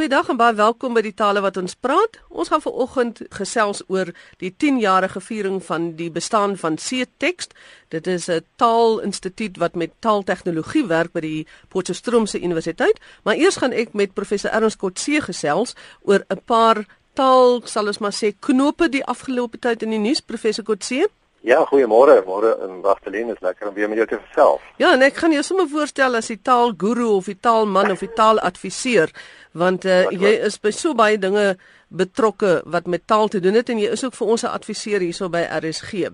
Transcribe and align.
Goeiedag 0.00 0.30
en 0.32 0.38
baie 0.40 0.54
welkom 0.56 0.94
by 0.96 1.02
die 1.04 1.12
tale 1.12 1.42
wat 1.44 1.58
ons 1.60 1.74
praat. 1.76 2.14
Ons 2.32 2.48
gaan 2.48 2.62
vanoggend 2.64 3.18
gesels 3.36 3.82
oor 3.92 4.08
die 4.40 4.48
10-jarige 4.48 5.20
viering 5.20 5.58
van 5.66 5.90
die 5.98 6.06
bestaan 6.08 6.54
van 6.56 6.78
C-Text. 6.80 7.52
Dit 7.92 8.06
is 8.08 8.30
'n 8.30 8.40
taalinstituut 8.56 9.60
wat 9.60 9.76
met 9.76 9.92
taaltegnologie 10.00 10.86
werk 10.86 11.12
by 11.12 11.20
die 11.20 11.46
Potchefstroomse 11.68 12.40
Universiteit. 12.40 12.96
Maar 13.24 13.36
eers 13.36 13.60
gaan 13.60 13.72
ek 13.72 13.92
met 13.92 14.14
professor 14.14 14.50
Ernst 14.50 14.78
Kotse 14.78 15.20
gesels 15.20 15.76
oor 16.02 16.24
'n 16.30 16.40
paar 16.46 16.86
taal, 17.12 17.60
sal 17.64 17.86
ons 17.86 17.98
maar 17.98 18.16
sê, 18.16 18.32
knope 18.40 18.88
die 18.88 19.04
afgelope 19.04 19.58
tyd 19.58 19.82
in 19.82 19.90
die 19.90 19.98
nuus, 19.98 20.20
professor 20.20 20.64
Kotse. 20.64 21.10
Ja, 21.40 21.62
goeiemôre. 21.64 22.18
Môre 22.26 22.52
in 22.66 22.82
Wagtelien 22.84 23.30
is 23.32 23.40
lekker 23.40 23.68
om 23.70 23.74
weer 23.74 23.88
met 23.88 24.02
jou 24.02 24.06
te 24.10 24.18
gesels. 24.20 24.64
Ja, 24.76 24.92
en 24.92 25.02
ek 25.06 25.16
gaan 25.22 25.32
jou 25.32 25.42
sommer 25.44 25.68
voorstel 25.72 26.18
as 26.18 26.28
die 26.28 26.40
taalguru 26.44 27.06
of 27.16 27.30
die 27.30 27.38
taalman 27.40 27.94
of 27.94 28.02
die 28.04 28.12
taaladviseur, 28.12 29.12
want 29.56 29.86
uh, 29.88 30.02
jy 30.12 30.34
is 30.44 30.60
by 30.60 30.72
so 30.74 30.92
baie 30.94 31.16
dinge 31.20 31.54
betrokke 31.88 32.60
wat 32.70 32.86
met 32.86 33.06
taal 33.10 33.32
te 33.32 33.40
doen 33.42 33.56
het 33.56 33.72
en 33.72 33.80
jy 33.80 33.88
is 33.96 34.04
ook 34.04 34.14
vir 34.14 34.28
ons 34.36 34.44
'n 34.44 34.52
adviseur 34.52 35.00
hierso 35.00 35.28
by 35.28 35.42
RSG. 35.48 36.12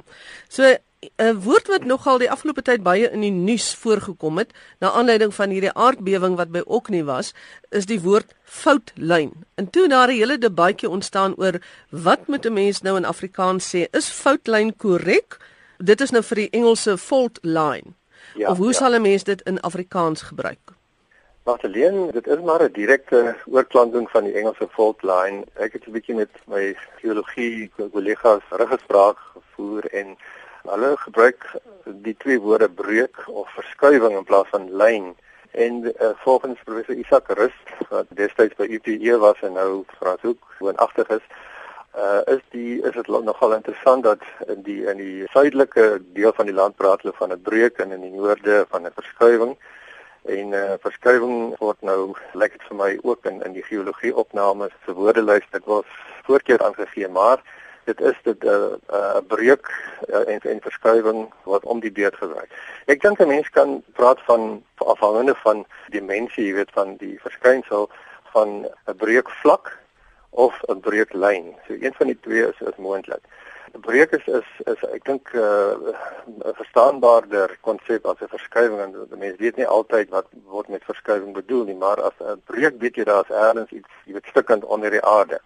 So 0.48 0.76
'n 1.16 1.40
woord 1.44 1.66
wat 1.66 1.84
nogal 1.84 2.18
die 2.18 2.30
afgelope 2.30 2.62
tyd 2.62 2.82
baie 2.82 3.10
in 3.10 3.20
die 3.20 3.30
nuus 3.30 3.74
voorgekom 3.74 4.38
het, 4.38 4.52
na 4.80 4.90
aanleiding 4.90 5.34
van 5.34 5.50
hierdie 5.50 5.72
aardbewing 5.72 6.36
wat 6.36 6.50
by 6.50 6.62
Okni 6.64 7.02
was, 7.04 7.32
is 7.70 7.86
die 7.86 8.00
woord 8.00 8.34
foutlyn. 8.44 9.32
En 9.54 9.70
toe 9.70 9.88
daar 9.88 10.08
'n 10.08 10.18
hele 10.18 10.38
debatjie 10.38 10.88
ontstaan 10.88 11.34
oor 11.36 11.60
wat 11.90 12.26
moet 12.26 12.46
'n 12.46 12.52
mens 12.52 12.82
nou 12.82 12.96
in 12.96 13.04
Afrikaans 13.04 13.74
sê? 13.74 13.86
Is 13.90 14.08
foutlyn 14.10 14.76
korrek? 14.76 15.38
Dit 15.78 16.00
is 16.00 16.10
nou 16.10 16.22
vir 16.22 16.36
die 16.36 16.50
Engelse 16.50 16.98
fault 16.98 17.38
line. 17.42 17.92
Ja, 18.34 18.50
of 18.50 18.56
hoe 18.56 18.72
ja. 18.72 18.72
sal 18.72 18.94
'n 18.94 19.02
mens 19.02 19.24
dit 19.24 19.42
in 19.42 19.60
Afrikaans 19.60 20.22
gebruik? 20.22 20.76
Magdalene, 21.44 22.12
dit 22.12 22.26
is 22.26 22.40
maar 22.40 22.62
'n 22.62 22.72
direkte 22.72 23.36
oorklanking 23.46 24.10
van 24.10 24.24
die 24.24 24.32
Engelse 24.32 24.68
fault 24.70 25.02
line. 25.02 25.44
Ek 25.54 25.72
het 25.72 25.86
'n 25.86 25.92
bietjie 25.92 26.14
met 26.14 26.30
my 26.46 26.76
geologie 27.00 27.70
kollegas 27.92 28.42
reggespraak 28.50 29.18
gevoer 29.34 29.84
en 29.84 30.16
Hulle 30.66 30.96
gebruik 30.96 31.44
die 31.84 32.16
twee 32.18 32.40
woorde 32.40 32.68
breuk 32.68 33.22
of 33.26 33.50
verskuiwing 33.54 34.16
in 34.16 34.24
plaas 34.24 34.48
van 34.50 34.70
lyn. 34.74 35.14
En 35.50 35.84
uh, 35.84 36.10
volgens 36.24 36.60
professor 36.64 36.94
Isak 36.94 37.28
Rust 37.38 37.70
wat 37.88 38.06
destyds 38.08 38.56
by 38.58 38.66
UPE 38.68 39.18
was 39.18 39.40
en 39.46 39.52
nou 39.56 39.84
Franshoek 39.98 40.56
woonagtig 40.58 41.08
is, 41.08 41.22
uh, 41.96 42.20
is 42.34 42.42
die 42.50 42.82
is 42.82 42.92
dit 42.92 43.06
nogal 43.08 43.54
interessant 43.54 44.04
dat 44.04 44.24
in 44.46 44.60
die 44.66 44.82
in 44.84 45.00
die 45.00 45.28
suidelike 45.32 46.02
deel 46.18 46.32
van 46.36 46.50
die 46.50 46.54
land 46.54 46.76
praat 46.76 47.02
hulle 47.02 47.14
van 47.16 47.32
'n 47.32 47.42
breuk 47.42 47.78
en 47.78 47.92
in 47.92 48.04
die 48.04 48.12
noorde 48.12 48.66
van 48.68 48.82
'n 48.86 48.96
verskuiwing. 49.00 49.56
En 50.26 50.52
uh, 50.52 50.74
verskuiwing 50.82 51.56
word 51.58 51.80
nou 51.80 52.12
lyk 52.34 52.52
dit 52.52 52.68
vir 52.68 52.76
my 52.76 52.98
ook 53.02 53.24
in 53.30 53.42
in 53.42 53.52
die 53.52 53.64
geologie 53.64 54.16
opnames 54.16 54.74
se 54.84 54.92
woordelys 54.92 55.46
dit 55.50 55.64
was 55.64 55.86
voorkeur 56.26 56.62
aangegee, 56.62 57.08
maar 57.08 57.38
dit 57.86 58.00
is 58.00 58.18
dit 58.22 58.44
'n 58.44 58.48
uh, 58.48 58.74
uh, 58.98 59.20
breuk 59.26 59.66
uh, 60.08 60.28
en 60.32 60.40
en 60.40 60.60
verskuiwing 60.60 61.32
wat 61.44 61.64
om 61.64 61.80
die 61.80 61.92
beurt 61.92 62.16
gewerk. 62.16 62.50
Ek 62.86 63.00
dink 63.00 63.18
'n 63.20 63.28
mens 63.28 63.48
kan 63.50 63.82
praat 63.92 64.20
van 64.26 64.62
afhangende 64.74 65.34
van 65.34 65.66
dimensie, 65.88 66.46
jy 66.46 66.54
weet 66.54 66.72
van 66.72 66.96
die 66.96 67.18
verskynsel 67.20 67.90
van 68.34 68.66
'n 68.86 68.96
breukvlak 68.96 69.78
of 70.30 70.54
'n 70.68 70.80
breuklyn. 70.80 71.54
So 71.66 71.72
een 71.80 71.94
van 71.94 72.06
die 72.06 72.20
twee 72.20 72.48
is 72.48 72.60
is 72.60 72.76
moontlik. 72.76 73.24
'n 73.76 73.80
Breuk 73.80 74.10
is 74.10 74.26
is 74.26 74.48
is 74.72 74.80
ek 74.96 75.04
dink 75.04 75.30
'n 75.32 75.38
uh, 75.38 76.52
verstaanbaarder 76.60 77.58
konsep 77.60 78.06
as 78.06 78.20
'n 78.20 78.34
verskuiwing 78.36 78.80
en 78.80 79.18
mense 79.18 79.42
weet 79.44 79.56
nie 79.56 79.66
altyd 79.66 80.08
wat 80.10 80.26
word 80.44 80.68
met 80.68 80.84
verskuiwing 80.84 81.32
bedoel 81.34 81.64
nie, 81.64 81.74
maar 81.74 82.02
as 82.02 82.16
'n 82.20 82.42
breuk 82.44 82.76
weet 82.80 82.96
jy 82.96 83.04
daar's 83.04 83.30
ergens 83.30 83.70
iets 83.70 83.92
jy 84.04 84.12
weet 84.12 84.32
stukkend 84.32 84.64
onder 84.64 84.90
die 84.90 85.04
aarde. 85.04 85.40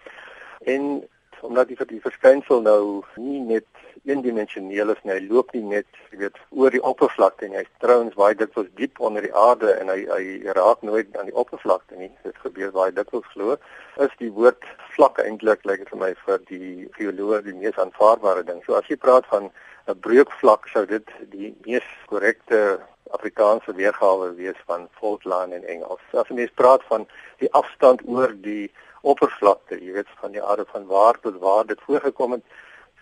En 0.60 1.08
omdat 1.46 1.68
die 1.68 1.76
vir 1.76 1.88
die 1.90 2.00
verskynsel 2.04 2.62
nou 2.62 3.02
nie 3.16 3.40
net 3.40 3.66
eendimensioneel 4.08 4.92
is 4.94 5.00
nie, 5.04 5.12
hy 5.12 5.26
loop 5.28 5.52
nie 5.54 5.62
net, 5.74 5.98
jy 6.12 6.20
weet, 6.22 6.38
oor 6.56 6.72
die 6.72 6.82
oppervlakte 6.90 7.48
nie. 7.48 7.60
Hy 7.60 7.82
trouens 7.84 8.16
baie 8.18 8.36
dikwels 8.38 8.70
diep 8.80 9.00
onder 9.00 9.24
die 9.26 9.34
aarde 9.36 9.74
en 9.76 9.92
hy 9.92 9.98
hy 10.08 10.54
raak 10.56 10.84
nooit 10.86 11.16
aan 11.16 11.28
die 11.28 11.36
oppervlakte 11.36 11.98
nie. 12.00 12.10
Dit 12.24 12.38
gebeur 12.44 12.72
baie 12.76 12.94
dikwels 12.96 13.28
glo. 13.34 13.58
Is 14.00 14.14
die 14.22 14.30
woord 14.36 14.64
vlak 14.96 15.20
eintlik 15.22 15.66
lyk 15.68 15.84
dit 15.84 15.92
vir 15.92 16.02
my 16.04 16.12
vir 16.24 16.40
die 16.48 16.88
geoloog 16.96 17.44
die 17.48 17.56
mees 17.56 17.78
aanvaarbare 17.80 18.46
ding. 18.48 18.62
So 18.66 18.78
as 18.78 18.88
jy 18.88 18.96
praat 18.96 19.28
van 19.32 19.50
'n 19.88 20.00
breukvlak 20.06 20.68
sou 20.68 20.86
dit 20.86 21.08
die 21.30 21.54
mees 21.66 21.86
korrekte 22.06 22.80
Afrikaanse 23.16 23.74
weergawe 23.74 24.34
wees 24.36 24.58
van 24.66 24.88
fault 25.00 25.24
line 25.24 25.54
in 25.54 25.64
Engels. 25.64 26.02
As 26.14 26.28
jy 26.28 26.48
praat 26.54 26.84
van 26.88 27.06
die 27.38 27.50
afstand 27.52 28.02
oor 28.06 28.32
die 28.34 28.70
oppervlakte, 29.00 29.78
jy 29.80 29.92
weet 29.92 30.10
van 30.20 30.32
die 30.32 30.42
aarde 30.42 30.66
van 30.72 30.86
waar 30.86 31.20
tot 31.20 31.38
waar 31.40 31.66
dit 31.66 31.80
voorgekom 31.86 32.32
het, 32.32 32.44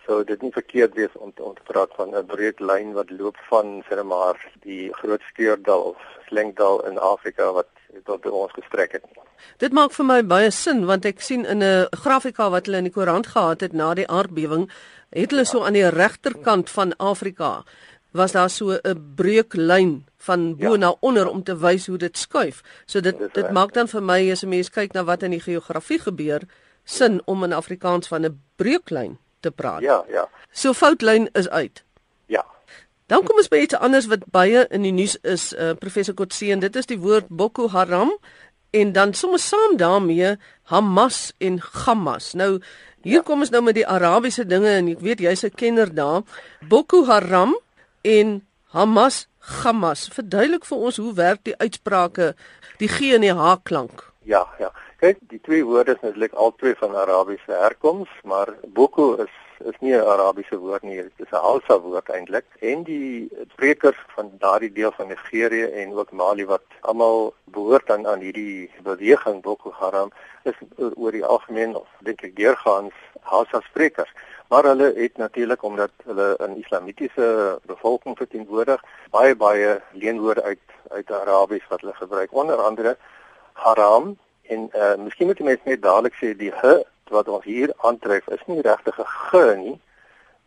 sou 0.05 0.23
dit 0.25 0.41
nie 0.41 0.51
verkeerd 0.51 0.95
wees 0.97 1.13
om 1.13 1.33
te, 1.33 1.43
om 1.43 1.53
te 1.55 1.65
praat 1.67 1.91
van 1.97 2.15
'n 2.15 2.25
breë 2.31 2.59
lyn 2.69 2.93
wat 2.93 3.11
loop 3.11 3.37
van 3.49 3.83
sê 3.89 4.03
maar 4.03 4.37
die 4.65 4.93
Groot 5.01 5.21
Skeurdal 5.29 5.81
of 5.91 5.97
Slengdal 6.27 6.85
in 6.89 6.97
Afrika 6.97 7.51
wat 7.53 7.69
tot 8.05 8.21
by 8.21 8.29
ons 8.29 8.53
gestrek 8.53 8.91
het. 8.91 9.05
Dit 9.57 9.73
maak 9.73 9.91
vir 9.91 10.05
my 10.05 10.21
baie 10.23 10.51
sin 10.51 10.85
want 10.85 11.05
ek 11.05 11.21
sien 11.21 11.45
in 11.45 11.63
'n 11.63 11.87
grafika 11.91 12.49
wat 12.49 12.65
hulle 12.65 12.77
in 12.77 12.89
die 12.89 12.93
koerant 12.97 13.27
gehad 13.27 13.61
het 13.61 13.73
na 13.73 13.93
die 13.93 14.07
aardbewing, 14.07 14.69
het 15.09 15.31
hulle 15.31 15.45
so 15.45 15.63
aan 15.63 15.73
die 15.73 15.89
regterkant 15.89 16.69
van 16.69 16.93
Afrika 16.97 17.63
was 18.11 18.31
daar 18.31 18.49
so 18.49 18.71
'n 18.71 19.13
breuklyn 19.15 20.08
van 20.19 20.55
bo 20.55 20.71
ja. 20.71 20.77
na 20.77 20.95
onder 20.99 21.27
om 21.27 21.43
te 21.43 21.55
wys 21.57 21.87
hoe 21.87 21.97
dit 21.97 22.17
skuif. 22.17 22.61
So 22.85 22.99
dit 22.99 23.17
dit, 23.17 23.33
dit 23.33 23.51
maak 23.51 23.73
dan 23.73 23.87
vir 23.87 24.03
my 24.03 24.31
as 24.31 24.43
'n 24.43 24.49
mens 24.49 24.69
kyk 24.69 24.93
na 24.93 25.03
wat 25.03 25.23
in 25.23 25.31
die 25.31 25.43
geografie 25.43 25.99
gebeur, 25.99 26.41
sin 26.83 27.21
om 27.25 27.43
in 27.43 27.53
Afrikaans 27.53 28.07
van 28.07 28.25
'n 28.25 28.41
breuklyn 28.55 29.17
te 29.39 29.51
praat. 29.51 29.81
Ja, 29.81 30.03
ja. 30.07 30.29
So 30.51 30.73
foutlyn 30.73 31.29
is 31.33 31.49
uit. 31.49 31.83
Ja. 32.25 32.45
Dan 33.05 33.23
kom 33.23 33.37
ons 33.37 33.47
by 33.47 33.57
iets 33.57 33.75
anders 33.75 34.05
wat 34.05 34.25
baie 34.31 34.67
in 34.69 34.81
die 34.81 34.91
nuus 34.91 35.17
is, 35.21 35.53
uh, 35.53 35.71
professor 35.79 36.13
Kotse 36.13 36.51
en 36.51 36.59
dit 36.59 36.75
is 36.75 36.85
die 36.85 36.99
woord 36.99 37.27
Boko 37.27 37.69
Haram 37.69 38.11
en 38.69 38.91
dan 38.91 39.13
sommer 39.13 39.39
saam 39.39 39.77
daarmee 39.77 40.35
Hamas 40.63 41.33
en 41.37 41.57
Hamas. 41.85 42.33
Nou 42.33 42.59
hier 43.01 43.21
ja. 43.21 43.21
kom 43.21 43.39
ons 43.39 43.49
nou 43.49 43.63
met 43.63 43.75
die 43.75 43.87
Arabiese 43.87 44.45
dinge 44.45 44.69
en 44.69 44.91
ek 44.91 44.99
weet 44.99 45.19
jy's 45.19 45.43
'n 45.43 45.55
kenner 45.55 45.93
daar. 45.93 46.21
Boko 46.67 47.05
Haram 47.05 47.57
en 48.01 48.45
Hamas 48.63 49.27
Hamas. 49.49 50.07
Verduidelik 50.13 50.65
vir 50.69 50.77
ons 50.77 50.97
hoe 51.01 51.13
werk 51.17 51.43
die 51.43 51.57
uitsprake, 51.57 52.33
die 52.77 52.87
G 52.87 53.13
en 53.17 53.25
die 53.25 53.33
H 53.33 53.57
klank. 53.63 54.05
Ja, 54.29 54.45
ja. 54.59 54.71
Kyk, 54.99 55.21
die 55.31 55.39
twee 55.41 55.63
woorde 55.63 55.95
is 55.95 56.01
natuurlik 56.03 56.33
albei 56.33 56.73
van 56.79 56.95
Arabiese 56.95 57.55
herkoms, 57.55 58.09
maar 58.23 58.51
Boko 58.75 59.13
is 59.23 59.35
is 59.59 59.75
nie 59.79 59.93
'n 59.93 60.07
Arabiese 60.13 60.57
woord 60.57 60.83
nie, 60.83 60.95
dit 60.95 61.11
is 61.25 61.31
'n 61.31 61.43
Hausa 61.45 61.79
woord 61.79 62.09
eintlik. 62.09 62.45
En 62.59 62.83
die 62.83 63.29
sprekers 63.51 63.97
van 64.15 64.31
daardie 64.39 64.71
deel 64.71 64.91
van 64.91 65.07
Nigerië 65.07 65.63
en 65.81 65.93
ook 65.93 66.11
Mali 66.11 66.45
wat 66.45 66.63
almal 66.79 67.33
behoort 67.43 67.91
aan 67.91 68.07
aan 68.07 68.19
hierdie 68.19 68.71
beweging 68.83 69.41
Boko 69.41 69.71
Haram 69.71 70.11
is 70.43 70.55
oor 70.95 71.11
die 71.11 71.25
algemeen 71.25 71.75
of 71.75 71.87
dink 71.99 72.23
ek 72.23 72.35
deurgaans 72.35 72.93
Hausa 73.21 73.59
sprekers 73.59 74.13
maar 74.49 74.63
hulle 74.63 74.93
het 74.95 75.17
natuurlik 75.17 75.63
omdat 75.63 75.91
hulle 76.05 76.37
'n 76.39 76.57
islamitiese 76.57 77.59
bevolking 77.65 78.17
verteenwoordig 78.17 78.83
baie 79.09 79.35
baie 79.35 79.81
leenwoorde 79.91 80.41
uit 80.41 80.59
uit 80.87 81.11
Arabies 81.11 81.67
wat 81.67 81.81
hulle 81.81 81.93
gebruik. 81.93 82.33
Onder 82.33 82.55
andere 82.55 82.97
haram 83.53 84.17
en 84.41 84.69
uh, 84.75 84.95
miskien 84.95 85.27
moet 85.27 85.37
jy 85.37 85.59
net 85.63 85.81
dadelik 85.81 86.13
sê 86.13 86.33
die 86.37 86.51
h 86.51 86.81
wat 87.09 87.27
ons 87.27 87.45
hier 87.45 87.73
aantref 87.77 88.27
is 88.27 88.43
nie 88.45 88.61
regtig 88.61 88.99
'n 88.99 89.05
g 89.05 89.55
nie 89.55 89.79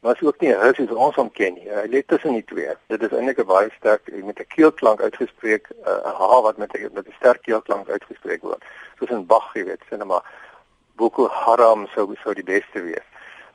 maar 0.01 0.15
is 0.15 0.27
ook 0.27 0.41
nie 0.41 0.53
h 0.53 0.75
soos 0.75 0.91
ons 0.91 1.15
hom 1.15 1.31
ken 1.31 1.55
nie. 1.55 1.69
Hy 1.71 1.87
lê 1.87 2.03
tussen 2.07 2.33
die 2.33 2.45
twee. 2.45 2.75
Dit 2.87 3.03
is 3.03 3.13
eintlik 3.13 3.39
'n 3.39 3.47
baie 3.47 3.71
sterk 3.79 4.11
met 4.25 4.39
'n 4.39 4.47
keelklank 4.55 5.01
uitgespreek 5.01 5.71
eh, 5.71 5.93
'n 5.93 6.07
uh, 6.07 6.19
h 6.19 6.43
wat 6.43 6.57
met 6.57 6.75
'n 6.75 6.91
met 6.93 7.07
'n 7.07 7.15
sterk 7.21 7.43
keelklank 7.43 7.89
uitgespreek 7.89 8.43
word. 8.43 8.65
Soos 8.99 9.11
in 9.11 9.27
Bach 9.27 9.55
jy 9.55 9.65
weet 9.65 9.83
sê 9.91 10.05
maar 10.05 10.25
Boko 10.97 11.29
Haram 11.29 11.87
sou 11.87 12.15
sou 12.23 12.35
die 12.35 12.51
beste 12.55 12.83
wees 12.83 13.07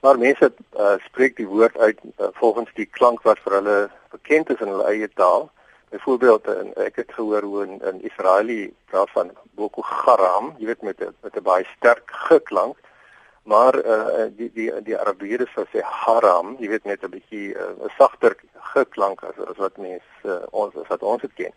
Maar 0.01 0.17
mense 0.17 0.53
uh, 0.77 0.95
spreek 1.05 1.35
die 1.35 1.47
woord 1.47 1.77
uit 1.77 1.99
uh, 2.05 2.27
volgens 2.33 2.69
die 2.73 2.85
klank 2.85 3.21
wat 3.21 3.39
vir 3.44 3.53
hulle 3.59 3.77
bekend 4.13 4.49
is 4.53 4.59
in 4.61 4.71
hulle 4.71 4.89
eie 4.89 5.09
taal. 5.13 5.49
Byvoorbeeld 5.89 6.47
in 6.53 6.73
ek 6.83 6.99
het 7.01 7.13
gehoor 7.15 7.41
hoe 7.47 7.63
in, 7.65 7.79
in 7.81 8.03
Israelië 8.09 8.73
praat 8.91 9.09
van 9.15 9.31
Boko 9.55 9.81
Haram, 9.81 10.53
jy 10.59 10.67
weet 10.69 10.83
met 10.83 10.99
met 10.99 11.35
'n 11.35 11.44
baie 11.44 11.65
sterk 11.77 12.11
geklank. 12.27 12.77
Maar 13.47 13.75
uh, 13.85 14.27
die 14.35 14.51
die 14.53 14.71
die 14.83 14.97
Arabiere 14.99 15.47
sou 15.53 15.65
sê 15.71 15.81
Haram, 15.81 16.55
jy 16.59 16.67
weet 16.67 16.83
net 16.83 17.03
'n 17.03 17.09
bietjie 17.09 17.55
'n 17.55 17.88
uh, 17.88 17.89
sagter 17.97 18.35
geklank 18.73 19.23
as 19.23 19.39
as 19.49 19.57
wat 19.57 19.77
mense 19.77 20.23
uh, 20.23 20.44
ons 20.51 20.75
as 20.75 20.88
wat 20.88 21.03
ons 21.03 21.21
dit 21.21 21.33
ken. 21.33 21.53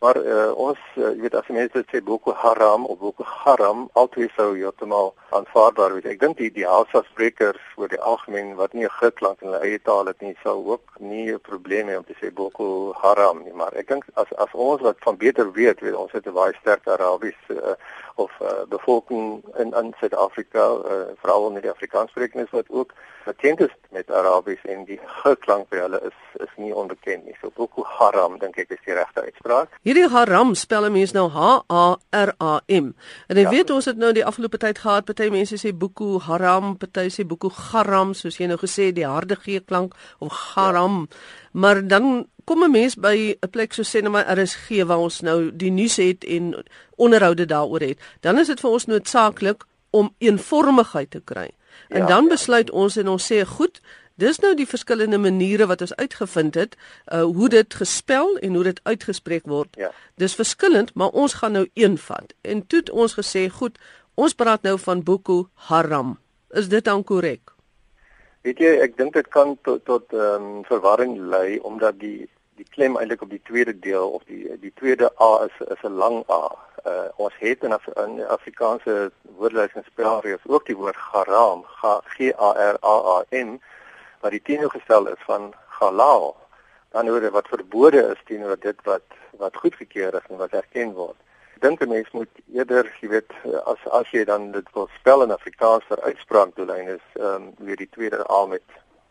Maar 0.00 0.16
uh, 0.24 0.52
ons 0.56 0.78
uh, 0.96 1.10
jy 1.12 1.26
weet 1.26 1.34
as 1.36 1.48
jy 1.50 1.54
mense 1.58 1.80
sê 1.90 2.00
Boko 2.00 2.32
Haram 2.32 2.86
of 2.88 3.02
Boko 3.02 3.24
Haram 3.28 3.82
altyd 4.00 4.30
sou 4.32 4.54
heeltemal 4.54 5.10
aanvaarbaar 5.36 5.92
wees. 5.92 6.06
Ek 6.08 6.22
dink 6.22 6.40
die 6.40 6.64
Hausa 6.64 7.02
sprekers 7.10 7.60
oor 7.76 7.92
die 7.92 8.00
algemeen 8.00 8.54
wat 8.56 8.72
nie 8.72 8.86
'n 8.88 8.94
groot 8.96 9.18
klank 9.20 9.42
in 9.44 9.50
hulle 9.50 9.60
eie 9.60 9.82
taal 9.88 10.08
het 10.08 10.24
nie, 10.24 10.32
sou 10.42 10.56
ook 10.72 10.96
nie 11.04 11.28
'n 11.34 11.44
probleem 11.50 11.92
hê 11.92 11.98
om 11.98 12.06
te 12.08 12.16
sê 12.16 12.32
Boko 12.32 12.94
Haram 13.02 13.44
nie, 13.44 13.52
maar 13.52 13.76
ek 13.76 13.92
dink 13.92 14.08
as 14.14 14.32
as 14.40 14.56
ons 14.56 14.80
wat 14.80 14.96
van 15.04 15.20
beter 15.20 15.52
weet, 15.52 15.80
weet 15.84 15.94
ons 15.94 16.12
het 16.12 16.26
'n 16.26 16.32
baie 16.32 16.56
sterk 16.60 16.88
Arabies 16.88 17.40
uh, 17.48 17.76
of 18.16 18.32
uh, 18.40 18.64
bevolking 18.68 19.44
in 19.58 19.74
in 19.76 19.94
Suid-Afrika, 20.00 20.64
uh, 20.80 21.12
veral 21.20 21.48
in 21.48 21.60
die 21.60 21.70
Afrikaanssprekendes 21.70 22.56
wat 22.56 22.68
ook 22.68 22.94
bekend 23.24 23.60
is 23.60 23.74
met 23.90 24.10
Arabies 24.10 24.62
en 24.62 24.84
die 24.84 25.00
geklank 25.22 25.68
by 25.68 25.76
hulle 25.84 26.00
is 26.08 26.18
is 26.44 26.52
nie 26.56 26.74
onbekend 26.74 27.24
nie. 27.24 27.36
So 27.40 27.50
Boko 27.54 27.84
Haram 27.84 28.38
dink 28.38 28.56
ek 28.56 28.70
is 28.76 28.82
die 28.84 28.94
regte 28.94 29.22
uitspraak. 29.22 29.68
Hierdie 29.90 30.06
Haram 30.06 30.52
spel 30.54 30.84
mense 30.94 31.16
nou 31.16 31.24
H 31.34 31.64
A 31.66 31.96
R 32.14 32.30
A 32.38 32.60
M. 32.70 32.92
En 33.26 33.38
jy 33.40 33.42
ja. 33.42 33.50
weet 33.50 33.70
ons 33.74 33.88
het 33.90 33.96
nou 33.98 34.12
die 34.14 34.22
afgelope 34.22 34.60
tyd 34.62 34.78
gehad, 34.78 35.02
party 35.08 35.26
mense 35.34 35.56
sê 35.58 35.72
Boko 35.74 36.20
Haram, 36.22 36.76
party 36.78 37.08
sê 37.10 37.24
Boko 37.26 37.50
Haram, 37.50 38.12
soos 38.14 38.38
jy 38.38 38.46
nou 38.46 38.58
gesê 38.60 38.92
die 38.94 39.02
harde 39.02 39.34
G 39.42 39.58
klank 39.66 39.96
of 40.22 40.30
Haram. 40.52 41.08
Ja. 41.10 41.18
Maar 41.64 41.82
dan 41.90 42.28
kom 42.46 42.62
'n 42.62 42.70
mens 42.70 42.94
by 42.94 43.34
'n 43.34 43.50
plek 43.50 43.74
so 43.74 43.82
sê 43.82 44.02
net 44.02 44.12
maar 44.12 44.30
RSG 44.30 44.86
waar 44.86 45.02
ons 45.02 45.20
nou 45.26 45.50
die 45.50 45.70
nuus 45.70 45.96
het 45.96 46.24
en 46.24 46.54
onderhoude 46.96 47.46
daaroor 47.46 47.80
het. 47.80 47.98
Dan 48.20 48.38
is 48.38 48.46
dit 48.46 48.60
vir 48.60 48.70
ons 48.70 48.86
noodsaaklik 48.86 49.66
om 49.90 50.14
eenvormigheid 50.18 51.10
te 51.10 51.20
kry. 51.24 51.50
En 51.88 52.00
ja, 52.00 52.06
dan 52.06 52.28
besluit 52.28 52.68
ja. 52.68 52.74
ons 52.74 52.96
en 52.96 53.08
ons 53.08 53.32
sê 53.32 53.46
goed, 53.46 53.80
dis 54.20 54.40
nou 54.44 54.54
die 54.56 54.68
verskillende 54.68 55.18
maniere 55.18 55.66
wat 55.70 55.84
ons 55.86 55.94
uitgevind 55.96 56.58
het, 56.60 56.76
uh 57.12 57.22
hoe 57.22 57.48
dit 57.48 57.74
gespel 57.74 58.36
en 58.38 58.54
hoe 58.54 58.64
dit 58.70 58.80
uitgespreek 58.84 59.46
word. 59.48 59.76
Ja. 59.80 59.90
Dis 60.20 60.34
verskillend, 60.38 60.94
maar 60.94 61.16
ons 61.24 61.38
gaan 61.40 61.56
nou 61.58 61.68
een 61.74 61.98
vat. 61.98 62.34
En 62.40 62.66
toe 62.66 62.82
het 62.84 62.90
ons 62.90 63.16
gesê, 63.18 63.48
goed, 63.48 63.78
ons 64.14 64.34
praat 64.34 64.62
nou 64.62 64.76
van 64.78 65.02
Boko 65.02 65.48
Haram. 65.70 66.18
Is 66.50 66.68
dit 66.68 66.84
dan 66.84 67.04
korrek? 67.04 67.54
Weet 68.46 68.58
jy, 68.58 68.76
ek 68.80 68.96
dink 68.96 69.14
dit 69.14 69.28
kan 69.28 69.56
tot 69.64 69.84
tot 69.84 70.12
ehm 70.16 70.44
um, 70.60 70.60
verwarring 70.68 71.18
lei 71.32 71.58
omdat 71.58 71.98
die 72.00 72.28
die 72.60 72.66
klem 72.68 72.96
eintlik 72.96 73.22
op 73.22 73.30
die 73.32 73.42
tweede 73.44 73.72
deel 73.78 74.10
of 74.16 74.24
die 74.28 74.56
die 74.60 74.72
tweede 74.80 75.12
A 75.20 75.30
is 75.44 75.56
is 75.68 75.84
'n 75.84 75.96
lang 76.00 76.24
A 76.28 76.42
uh, 76.86 77.08
ons 77.16 77.34
het 77.38 77.62
in, 77.62 77.72
Af 77.72 77.86
in 77.86 78.26
Afrikaanse 78.26 79.10
woordelys 79.36 79.74
en 79.74 79.84
spelreëls 79.86 80.46
ook 80.46 80.66
die 80.66 80.76
woord 80.76 80.96
garam, 80.96 81.64
G 82.16 82.30
A 82.32 82.50
R 82.72 82.76
A 82.80 82.96
A 83.16 83.18
M 83.30 83.58
wat 84.20 84.30
die 84.30 84.42
teenoorgestel 84.42 85.08
is 85.08 85.22
van 85.26 85.52
halal. 85.80 86.36
Dan 86.90 87.10
word 87.10 87.30
wat 87.32 87.48
verbode 87.48 88.02
is 88.12 88.22
teenoor 88.24 88.58
dit 88.60 88.78
wat 88.84 89.06
wat 89.40 89.56
goedgekeur 89.56 90.14
is 90.14 90.26
en 90.28 90.36
wat 90.36 90.52
erken 90.52 90.92
word. 90.92 91.16
Ek 91.54 91.62
dink 91.62 91.80
'n 91.82 91.88
mens 91.88 92.10
moet 92.10 92.28
eerder, 92.52 92.84
jy 93.00 93.08
weet, 93.08 93.32
as 93.64 93.80
as 93.90 94.10
jy 94.10 94.24
dan 94.24 94.50
dit 94.52 94.68
wil 94.72 94.88
spel 94.98 95.22
in 95.22 95.32
Afrikaans 95.32 95.84
vir 95.88 96.00
uitspraakdoelein 96.02 96.88
is, 96.88 97.06
ehm 97.14 97.34
um, 97.34 97.54
weer 97.58 97.76
die 97.76 97.88
tweede 97.96 98.24
A 98.30 98.46
met 98.46 98.66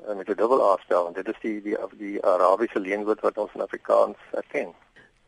met 0.08 0.30
'n 0.30 0.36
dubbel 0.36 0.62
A 0.72 0.78
spel 0.78 1.08
en 1.08 1.14
dit 1.14 1.28
is 1.28 1.40
die 1.42 1.62
die 1.62 1.78
die 1.92 2.26
Arabiese 2.26 2.80
leenwoord 2.80 3.22
wat 3.22 3.38
ons 3.38 3.54
in 3.54 3.62
Afrikaans 3.62 4.18
erken. 4.32 4.74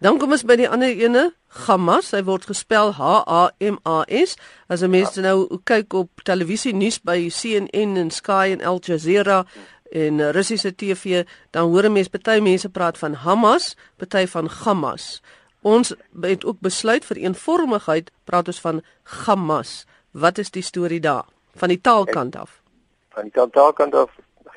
Dan 0.01 0.17
kom 0.17 0.31
ons 0.33 0.41
by 0.49 0.55
die 0.57 0.65
ander 0.65 0.89
ene, 0.97 1.27
Hamas. 1.67 2.07
Hy 2.15 2.23
word 2.25 2.47
gespel 2.49 2.89
H 2.97 3.09
A 3.21 3.41
M 3.61 3.75
A 3.85 3.99
S. 4.09 4.33
As 4.65 4.81
'n 4.81 4.89
mens 4.89 5.13
ja. 5.13 5.21
nou 5.21 5.61
kyk 5.63 5.93
op 5.93 6.23
televisie 6.25 6.73
nuus 6.73 6.97
by 6.97 7.29
CNN 7.29 7.97
en 7.97 8.09
Sky 8.09 8.49
en 8.57 8.65
Al 8.65 8.81
Jazeera 8.81 9.45
en 9.93 10.31
Russiese 10.31 10.73
TV, 10.73 11.27
dan 11.51 11.69
hoor 11.69 11.85
'n 11.85 11.93
mens 11.93 12.09
baie 12.09 12.41
mense 12.41 12.69
praat 12.69 12.97
van 12.97 13.13
Hamas, 13.13 13.75
baie 13.97 14.27
van 14.27 14.47
Hamas. 14.47 15.21
Ons 15.61 15.93
het 16.21 16.45
ook 16.45 16.59
besluit 16.59 17.05
vir 17.05 17.17
eenvormigheid 17.17 18.11
praat 18.25 18.47
ons 18.47 18.59
van 18.59 18.81
Hamas. 19.03 19.85
Wat 20.11 20.37
is 20.37 20.49
die 20.49 20.63
storie 20.63 20.99
daar 20.99 21.25
van 21.55 21.69
die 21.69 21.81
taalkant 21.81 22.35
af? 22.35 22.61
Van 23.09 23.23
die 23.23 23.49
taalkant 23.51 23.95
af 23.95 24.09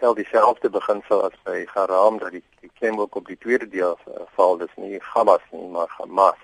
geld 0.04 0.16
dieselfde 0.16 0.70
beginsel 0.70 1.22
as 1.24 1.36
by 1.44 1.64
Garam 1.64 2.18
dat 2.18 2.34
die, 2.36 2.42
die 2.60 2.70
klem 2.78 2.98
ook 3.00 3.14
op 3.14 3.26
die 3.26 3.38
tweede 3.40 3.68
deel 3.68 3.98
uh, 4.08 4.26
val. 4.36 4.58
Dis 4.60 4.74
nie 4.76 4.98
Hamas 5.00 5.44
nie 5.50 5.68
maar 5.72 5.88
Hamas 5.98 6.40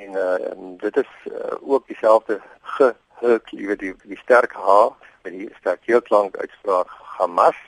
en 0.00 0.16
uh, 0.16 0.78
dit 0.80 0.96
is 0.96 1.10
uh, 1.28 1.52
ook 1.60 1.86
dieselfde 1.86 2.40
ge 2.76 2.94
jy 3.20 3.66
weet 3.68 3.82
die, 3.84 3.92
die 4.08 4.16
sterk 4.22 4.56
H 4.56 4.78
met 5.22 5.36
die 5.36 5.50
sterk 5.58 5.84
klank 6.08 6.36
uitspraak 6.40 6.88
Hamas 7.18 7.58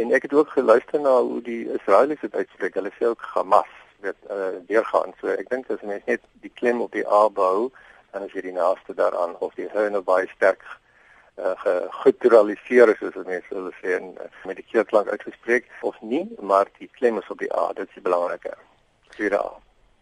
en 0.00 0.14
ek 0.16 0.24
het 0.24 0.32
ook 0.32 0.56
geluister 0.56 1.00
na 1.04 1.18
hoe 1.20 1.42
die 1.42 1.68
Israeliese 1.76 2.30
dit 2.30 2.40
uitspreek. 2.40 2.80
Hulle 2.80 2.94
sê 2.96 3.12
ook 3.12 3.28
Hamas 3.34 3.70
weet 4.00 4.16
uh, 4.30 4.56
deurgaan. 4.70 5.12
So 5.20 5.28
ek 5.36 5.52
dink 5.52 5.68
as 5.68 5.84
mense 5.84 6.08
net 6.08 6.24
die 6.40 6.54
klem 6.54 6.80
op 6.80 6.96
die 6.96 7.04
A 7.04 7.26
bou 7.28 7.68
dan 8.14 8.24
is 8.24 8.32
jy 8.32 8.48
die 8.48 8.56
naaste 8.56 8.96
daaraan 8.96 9.36
of 9.44 9.52
die 9.60 9.68
H 9.68 9.90
nou 9.92 10.00
baie 10.00 10.32
sterk 10.32 10.64
gegeneraliseer 11.38 12.88
is 12.88 12.98
soos 12.98 13.26
mense 13.26 13.54
hulle 13.54 13.72
sê 13.82 13.94
en 13.98 14.12
met 14.44 14.58
die 14.58 14.66
keerklank 14.72 15.08
uitgespreek 15.08 15.68
of 15.86 15.96
nie, 16.00 16.24
maar 16.40 16.66
die 16.78 16.90
klem 16.98 17.18
is 17.18 17.30
op 17.30 17.38
die 17.38 17.52
a, 17.54 17.72
dit 17.78 17.86
is 17.86 17.94
die 17.94 18.02
belangrike. 18.02 18.54
Tweede 19.14 19.38
a. 19.38 19.56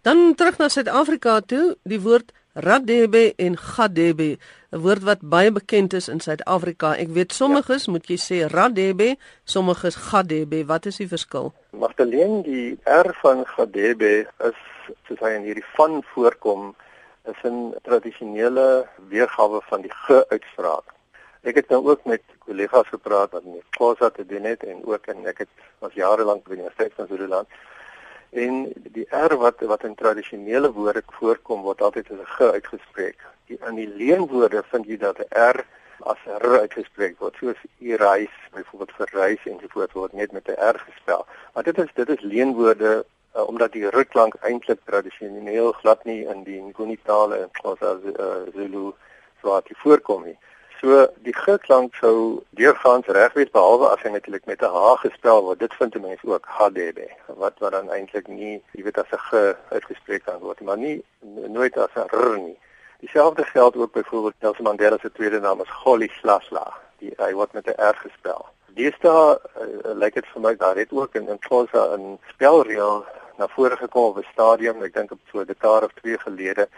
Dan 0.06 0.34
terug 0.34 0.58
na 0.58 0.68
Suid-Afrika 0.68 1.40
toe, 1.40 1.76
die 1.82 2.00
woord 2.00 2.32
radebe 2.56 3.34
en 3.36 3.56
gadebe, 3.56 4.38
'n 4.72 4.80
woord 4.80 5.02
wat 5.02 5.20
baie 5.20 5.52
bekend 5.52 5.92
is 5.92 6.08
in 6.08 6.20
Suid-Afrika. 6.20 6.94
Ek 6.96 7.08
weet 7.08 7.32
sommiges 7.32 7.84
ja. 7.84 7.92
moet 7.92 8.06
jy 8.08 8.16
sê 8.16 8.38
radebe, 8.50 9.16
sommiges 9.44 9.96
gadebe. 9.96 10.64
Wat 10.66 10.86
is 10.86 10.96
die 10.96 11.08
verskil? 11.08 11.52
Magdalene, 11.70 12.42
die 12.42 12.78
R 12.84 13.12
van 13.20 13.44
gadebe 13.44 14.26
is 14.38 14.58
soos 15.08 15.20
hy 15.20 15.34
in 15.36 15.42
hierdie 15.42 15.68
van 15.76 16.02
voorkom 16.14 16.74
is 17.26 17.40
'n 17.44 17.74
tradisionele 17.82 18.88
weergawe 19.08 19.60
van 19.68 19.80
die 19.80 19.92
ge 20.06 20.24
uitspraak. 20.28 20.95
Ek 21.46 21.60
het 21.60 21.68
nou 21.70 21.78
ook 21.86 22.04
met 22.10 22.22
kollegas 22.42 22.88
gepraat 22.90 23.30
wat 23.30 23.44
met 23.44 23.62
Khoza 23.76 24.10
te 24.10 24.26
doen 24.26 24.44
het 24.50 24.64
en 24.66 24.80
ook 24.84 25.06
en 25.06 25.26
ek 25.30 25.44
het 25.44 25.48
was 25.78 25.92
jare 25.94 26.24
lank 26.26 26.42
by 26.42 26.56
die 26.56 26.58
Universiteit 26.58 26.94
van 26.98 27.06
Zululand. 27.06 27.48
En 28.30 28.72
die 28.96 29.06
R 29.14 29.36
wat 29.38 29.62
wat 29.70 29.84
in 29.86 29.94
tradisionele 29.94 30.72
woorde 30.74 31.04
voorkom 31.18 31.62
word 31.62 31.82
altyd 31.86 32.10
as 32.10 32.18
'n 32.18 32.32
g 32.34 32.50
uitgespreek. 32.56 33.22
Die, 33.46 33.58
in 33.68 33.78
die 33.78 33.88
leenwoorde 33.88 34.62
vind 34.72 34.86
jy 34.86 34.96
dat 34.98 35.18
'n 35.18 35.30
R 35.34 35.62
as 36.00 36.18
'n 36.26 36.42
r 36.42 36.58
uitgespreek 36.66 37.18
word. 37.18 37.36
Soos 37.38 37.60
u 37.78 37.94
reis, 37.94 38.34
byvoorbeeld 38.52 38.96
vir 38.96 39.08
reis 39.12 39.46
en 39.46 39.58
so 39.60 39.68
voort 39.68 39.92
word 39.92 40.12
net 40.12 40.32
met 40.32 40.48
'n 40.48 40.58
r 40.58 40.78
gespel. 40.78 41.26
Maar 41.54 41.62
dit 41.62 41.78
is 41.78 41.90
dit 41.94 42.08
is 42.08 42.20
leenwoorde 42.20 43.06
uh, 43.36 43.46
omdat 43.46 43.72
die 43.72 43.86
r 43.86 44.04
klank 44.04 44.34
eintlik 44.34 44.80
tradisioneel 44.84 45.72
glad 45.72 46.04
nie 46.04 46.26
in 46.26 46.42
die 46.42 46.60
Nguni 46.60 46.98
tale 47.04 47.36
en 47.36 47.50
Khoza 47.52 47.98
uh, 48.02 48.50
Zulu 48.54 48.92
swaarty 49.40 49.74
voorkom 49.74 50.24
nie. 50.24 50.38
So 50.80 51.06
die 51.24 51.32
g 51.32 51.56
klank 51.64 51.94
sou 51.96 52.42
deurgaans 52.58 53.06
reg 53.16 53.32
wees 53.32 53.50
behalwe 53.52 53.88
as 53.88 54.02
hy 54.04 54.10
natuurlik 54.12 54.44
met 54.46 54.60
'n 54.60 54.72
h 54.74 54.96
gespel 55.04 55.42
word. 55.42 55.58
Dit 55.58 55.74
vind 55.74 55.94
mense 56.00 56.26
ook 56.26 56.46
HDB 56.58 57.08
wat 57.26 57.58
wat 57.58 57.72
dan 57.72 57.90
eintlik 57.90 58.28
nie, 58.28 58.62
jy 58.72 58.82
weet 58.82 58.98
as 58.98 59.12
'n 59.12 59.24
g 59.28 59.56
uitgespreek 59.70 60.24
kan 60.24 60.40
word, 60.40 60.60
maar 60.60 60.76
nie 60.76 61.02
nooit 61.48 61.76
as 61.78 61.94
'n 61.96 62.08
r 62.12 62.38
nie. 62.38 62.58
Dieselfde 63.00 63.44
geld 63.44 63.76
ook 63.76 63.92
byvoorbeeld 63.92 64.34
Nelson 64.40 64.64
Mandela 64.64 64.98
se 64.98 65.12
tweede 65.12 65.40
naam 65.40 65.60
is 65.60 65.70
Goli 65.70 66.08
Slasla. 66.08 66.72
Die 66.98 67.14
hy 67.16 67.32
word 67.32 67.52
met 67.52 67.66
'n 67.66 67.80
r 67.80 67.96
gespel. 67.96 68.46
Deesdae 68.74 69.38
uh, 69.38 69.94
lyk 69.94 70.14
dit 70.14 70.26
vir 70.26 70.42
my 70.42 70.56
daar 70.56 70.76
het 70.76 70.92
ook 70.92 71.14
in 71.14 71.28
in 71.28 71.38
Xhosa 71.38 71.96
'n 71.96 72.18
spelreël 72.28 73.04
na 73.38 73.48
vore 73.48 73.76
gekom 73.76 74.04
op 74.04 74.18
'n 74.18 74.28
stadium, 74.32 74.82
ek 74.82 74.94
dink 74.94 75.10
op 75.10 75.20
so 75.32 75.40
'n 75.40 75.46
dekade 75.46 75.84
of 75.86 75.92
twee 75.92 76.18
gelede 76.18 76.68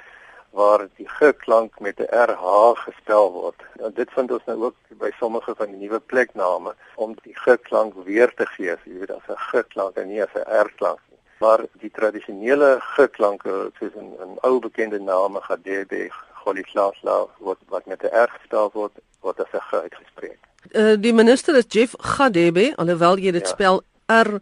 waar 0.50 0.86
die 0.96 1.08
g 1.08 1.32
klank 1.36 1.80
met 1.80 1.98
'n 2.00 2.08
rh 2.30 2.44
gespel 2.74 3.32
word. 3.32 3.60
En 3.84 3.92
dit 3.94 4.10
vind 4.10 4.30
ons 4.30 4.44
nou 4.46 4.64
ook 4.64 4.76
by 4.88 5.10
sommige 5.18 5.54
van 5.54 5.66
die 5.66 5.76
nuwe 5.76 6.00
plekname 6.00 6.74
om 6.94 7.14
die 7.22 7.34
g 7.34 7.56
klank 7.62 7.94
weer 8.04 8.34
te 8.34 8.46
gee, 8.46 8.76
jy 8.84 8.98
weet 8.98 9.10
as 9.10 9.28
'n 9.28 9.36
g 9.36 9.66
klank 9.68 9.96
en 9.96 10.08
nie 10.08 10.22
as 10.22 10.34
'n 10.34 10.50
r 10.64 10.72
klank 10.76 11.00
nie. 11.10 11.18
Maar 11.38 11.60
die 11.72 11.90
tradisionele 11.90 12.78
g 12.80 13.10
klanke 13.10 13.70
soos 13.78 13.94
in 13.94 14.14
'n 14.20 14.38
ou 14.42 14.58
bekende 14.60 14.98
name 14.98 15.40
Gadebe, 15.40 16.10
Goliklasla 16.32 17.26
word 17.38 17.58
wat 17.68 17.86
met 17.86 18.02
'n 18.02 18.14
r 18.14 18.28
gespel 18.28 18.70
word, 18.72 18.92
word 19.20 19.40
as 19.40 19.52
'n 19.52 19.60
g 19.70 19.72
uitgespreek. 19.72 20.38
Uh, 20.72 20.96
die 21.00 21.14
minister 21.14 21.56
is 21.56 21.64
Jeff 21.68 21.94
Gadebe, 21.98 22.72
alhoewel 22.76 23.18
jy 23.18 23.30
dit 23.30 23.46
ja. 23.46 23.48
spel 23.48 23.82
R 24.06 24.40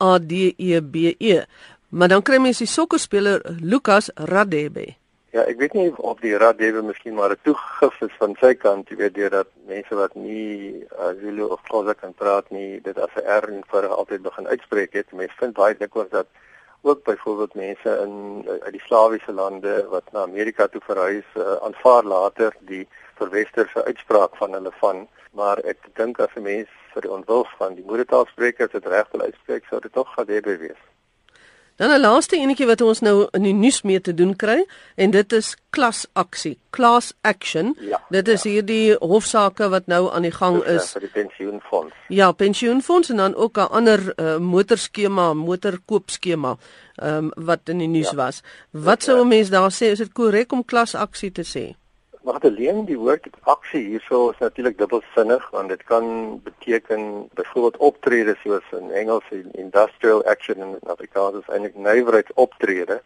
A 0.00 0.18
D 0.18 0.54
E 0.56 0.80
B 0.80 1.14
E. 1.18 1.44
Maar 1.88 2.08
dan 2.08 2.22
kry 2.22 2.38
mens 2.38 2.58
die 2.58 2.66
sokkerspeler 2.66 3.42
Lucas 3.60 4.10
Radebe. 4.14 4.94
Ja, 5.30 5.42
ek 5.44 5.58
weet 5.60 5.74
nie 5.76 5.90
of 6.08 6.22
die 6.24 6.36
raad 6.40 6.56
dewe 6.56 6.80
miskien 6.82 7.16
maar 7.16 7.32
'n 7.34 7.42
toegif 7.44 7.96
is 8.06 8.14
van 8.20 8.34
sy 8.40 8.54
kant, 8.54 8.88
jy 8.88 8.96
weet 8.96 9.14
deur 9.14 9.30
dat 9.30 9.50
mense 9.68 9.94
wat 9.94 10.14
nie 10.14 10.86
uh, 10.88 11.10
Zulu 11.20 11.44
of 11.52 11.60
Xhosa 11.68 11.94
kan 11.94 12.14
praat 12.14 12.48
nie, 12.50 12.80
dit 12.80 12.98
as 12.98 13.12
'n 13.16 13.52
en 13.56 13.62
vir 13.72 13.88
altyd 13.88 14.22
begin 14.22 14.48
uitspreek 14.48 14.92
het. 14.92 15.12
Mense 15.12 15.36
vind 15.36 15.54
baie 15.60 15.76
dikwels 15.76 16.08
dat 16.10 16.26
ook 16.80 17.04
byvoorbeeld 17.04 17.54
mense 17.54 17.90
in 18.06 18.44
uh, 18.46 18.56
uit 18.64 18.72
die 18.72 18.86
slawiese 18.88 19.32
lande 19.32 19.86
wat 19.90 20.12
na 20.12 20.22
Amerika 20.22 20.66
toe 20.66 20.80
verhuis, 20.80 21.28
uh, 21.36 21.60
aanvaar 21.60 22.04
later 22.04 22.56
die 22.60 22.88
verwesterse 23.20 23.84
uitspraak 23.84 24.36
van 24.36 24.52
hulle 24.52 24.72
van, 24.80 25.08
maar 25.32 25.58
ek 25.58 25.92
dink 25.94 26.20
as 26.20 26.36
'n 26.36 26.42
mens 26.42 26.68
vir 26.94 27.02
die 27.02 27.12
ontwil 27.12 27.44
van 27.58 27.74
die 27.74 27.84
moedertaalsprekers 27.84 28.72
dit 28.72 28.86
reg 28.86 29.10
wil 29.12 29.28
uitspreek, 29.28 29.64
sou 29.68 29.80
dit 29.80 29.92
tog 29.92 30.08
Gadebe 30.14 30.56
wees. 30.56 30.82
Dan 31.78 31.90
'n 31.90 32.00
laaste 32.00 32.36
enetjie 32.36 32.66
wat 32.66 32.80
ons 32.80 33.00
nou 33.00 33.28
in 33.30 33.42
die 33.42 33.54
nuus 33.54 33.82
mee 33.82 34.00
te 34.00 34.14
doen 34.14 34.36
kry 34.36 34.64
en 34.94 35.10
dit 35.10 35.32
is 35.32 35.56
klasaksie, 35.70 36.58
class 36.70 37.12
action. 37.20 37.76
Ja, 37.80 38.00
dit 38.10 38.28
is 38.28 38.42
ja. 38.42 38.50
hierdie 38.50 38.96
hofsaake 38.98 39.68
wat 39.68 39.86
nou 39.86 40.10
aan 40.10 40.26
die 40.26 40.34
gang 40.34 40.58
Dis, 40.64 40.82
is 40.82 40.90
vir 40.92 41.06
die 41.06 41.12
pensioenfonds. 41.14 41.94
Ja, 42.08 42.32
pensioenfonds 42.32 43.10
en 43.10 43.16
dan 43.16 43.34
ook 43.34 43.58
'n 43.58 43.70
ander 43.70 44.12
uh, 44.16 44.36
motorskema, 44.38 45.32
motorkoopskema 45.34 46.56
ehm 46.96 47.16
um, 47.16 47.30
wat 47.34 47.60
in 47.68 47.78
die 47.78 47.88
nuus 47.88 48.10
ja. 48.10 48.16
was. 48.16 48.42
Wat 48.70 49.02
sou 49.02 49.22
'n 49.22 49.28
mens 49.28 49.48
daar 49.48 49.70
sê? 49.70 49.94
Is 49.94 49.98
dit 49.98 50.12
korrek 50.12 50.52
om 50.52 50.64
klasaksie 50.64 51.32
te 51.32 51.46
sê? 51.46 51.76
Magdalene, 52.28 52.82
die 52.84 52.98
woord 53.00 53.24
aksie 53.48 53.80
hierso 53.86 54.18
is 54.30 54.40
natuurlik 54.42 54.74
dubbelsinnig 54.76 55.44
want 55.54 55.70
dit 55.72 55.84
kan 55.88 56.08
beteken 56.44 57.04
byvoorbeeld 57.38 57.78
optrede 57.88 58.34
soos 58.42 58.66
in 58.76 58.90
Engels 59.02 59.30
industrial 59.52 60.20
action 60.32 60.60
en 60.60 60.74
in 60.76 60.90
Afrikaans 60.92 61.38
is 61.38 61.48
eintlik 61.48 61.78
nywerheidsoptrede. 61.86 62.98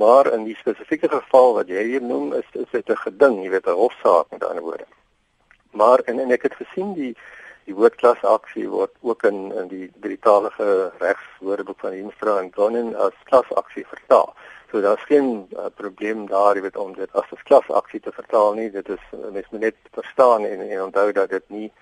Maar 0.00 0.32
in 0.32 0.46
die 0.48 0.56
spesifieke 0.56 1.10
geval 1.12 1.52
wat 1.58 1.68
jy 1.68 1.84
hier 1.90 2.06
noem 2.12 2.32
is 2.40 2.48
dit 2.54 2.88
'n 2.88 3.02
geding, 3.04 3.42
jy 3.42 3.50
weet 3.50 3.68
'n 3.68 3.80
hofsaak 3.82 4.32
met 4.32 4.44
ander 4.48 4.64
woorde. 4.64 4.88
Maar 5.72 5.98
en, 6.08 6.18
en 6.18 6.30
ek 6.30 6.48
het 6.48 6.56
gesien 6.62 6.94
die 6.94 7.12
die 7.64 7.74
woordklas 7.74 8.22
aksie 8.22 8.68
word 8.68 8.92
ook 9.00 9.22
in 9.24 9.52
in 9.60 9.68
die 9.68 9.92
Britse 10.00 10.92
regswoordeboek 10.98 11.80
van 11.80 11.92
Instra 11.92 12.40
en 12.40 12.52
Gonen 12.54 12.94
as 12.96 13.16
klasaksie 13.28 13.86
vertaal. 13.86 14.34
So 14.74 14.80
daar's 14.80 15.04
geen 15.06 15.46
uh, 15.52 15.66
probleem 15.74 16.26
daar, 16.26 16.56
jy 16.56 16.62
weet 16.64 16.76
om 16.76 16.94
dit 16.98 17.12
as 17.12 17.28
'n 17.30 17.46
klasaksie 17.46 18.00
te 18.00 18.12
vertaal 18.12 18.54
nie. 18.54 18.70
Dit 18.70 18.88
is 18.88 19.02
mens 19.32 19.46
moet 19.50 19.60
net 19.60 19.76
verstaan 19.92 20.44
en, 20.44 20.70
en 20.70 20.82
onthou 20.82 21.12
dat 21.12 21.30
dit 21.30 21.44
nie 21.46 21.72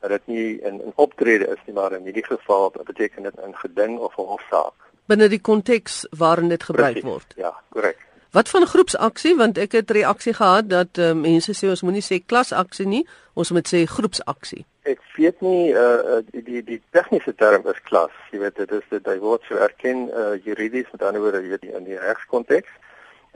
dat 0.00 0.10
dit 0.10 0.26
nie 0.26 0.60
'n 0.60 0.92
optrede 0.94 1.46
is 1.46 1.62
nie, 1.64 1.74
maar 1.74 1.92
in 1.92 2.04
hierdie 2.04 2.24
geval 2.24 2.72
beteken 2.84 3.22
dit 3.22 3.40
'n 3.40 3.54
geding 3.54 3.98
of 3.98 4.18
'n 4.18 4.22
hofsaak. 4.22 4.74
Binne 5.06 5.28
die 5.28 5.40
konteks 5.40 6.06
waarin 6.10 6.48
dit 6.48 6.62
gebruik 6.62 6.92
Precies, 6.92 7.10
word. 7.10 7.32
Ja, 7.36 7.54
korrek. 7.68 8.06
Wat 8.30 8.48
van 8.48 8.66
groepsaksie 8.66 9.36
want 9.36 9.58
ek 9.58 9.72
het 9.72 9.90
reaksie 9.90 10.34
gehad 10.34 10.68
dat 10.68 10.98
uh, 10.98 11.12
mense 11.12 11.52
sê 11.52 11.68
ons 11.68 11.82
moenie 11.82 12.04
sê 12.04 12.20
klasaksie 12.26 12.86
nie, 12.86 13.06
ons 13.32 13.50
moet 13.50 13.68
sê 13.74 13.84
groepsaksie. 13.84 14.66
Ek 14.82 14.98
weet 15.14 15.40
nie 15.40 15.70
uh 15.78 16.18
die 16.32 16.42
die, 16.42 16.60
die 16.66 16.80
tegniese 16.90 17.34
term 17.38 17.66
is 17.70 17.78
klas. 17.86 18.14
Jy 18.34 18.40
weet 18.42 18.56
dit 18.58 18.72
is 18.74 18.88
dit 18.90 19.10
word 19.22 19.44
so 19.46 19.60
erken 19.62 20.08
uh 20.10 20.32
juridies 20.42 20.90
met 20.90 21.04
ander 21.06 21.22
woorde 21.22 21.42
jy 21.44 21.52
weet 21.54 21.68
in 21.70 21.86
die 21.86 21.98
regskonteks. 22.00 22.72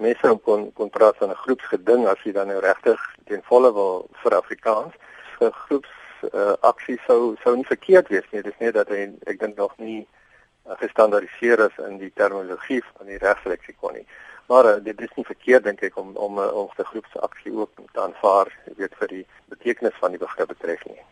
Mense 0.02 0.32
kon 0.48 0.72
kon 0.74 0.90
praat 0.90 1.20
van 1.22 1.30
'n 1.30 1.42
groepsgeding 1.44 2.08
as 2.10 2.18
jy 2.24 2.32
dan 2.32 2.50
nou 2.50 2.58
regtig 2.58 2.98
ten 3.30 3.46
volle 3.46 3.72
wil 3.78 4.10
vir 4.24 4.36
Afrikaans. 4.40 4.98
So 5.38 5.50
groeps 5.62 5.94
uh 6.32 6.58
aksie 6.72 6.98
sou 7.06 7.36
sou 7.44 7.54
nie 7.56 7.70
verkeerd 7.70 8.08
wees 8.08 8.26
nie. 8.32 8.42
Dit 8.42 8.52
is 8.52 8.60
net 8.66 8.74
dat 8.74 8.88
hy 8.88 9.06
ek 9.30 9.38
dink 9.38 9.56
nog 9.56 9.78
nie 9.78 10.02
uh, 10.02 10.74
gestandaardiseer 10.82 11.62
is 11.70 11.82
in 11.88 11.98
die 12.02 12.12
terminologie 12.14 12.82
van 12.96 13.06
die 13.06 13.22
regsleksikon 13.22 14.00
nie. 14.00 14.06
Maar 14.50 14.64
uh, 14.64 14.78
dit 14.82 15.00
is 15.00 15.14
nie 15.14 15.24
verkeerd 15.24 15.64
dink 15.64 15.82
ek 15.82 15.96
om 15.96 16.16
om 16.16 16.38
om 16.38 16.68
'n 16.74 16.90
groepsaksie 16.92 17.54
ook 17.54 17.70
te 17.92 18.00
aanvaar, 18.00 18.50
jy 18.66 18.74
weet 18.82 18.94
vir 18.98 19.08
die 19.08 19.26
betekenis 19.48 20.02
van 20.02 20.10
die 20.10 20.24
begrip 20.26 20.48
betref 20.48 20.84
nie. 20.90 21.02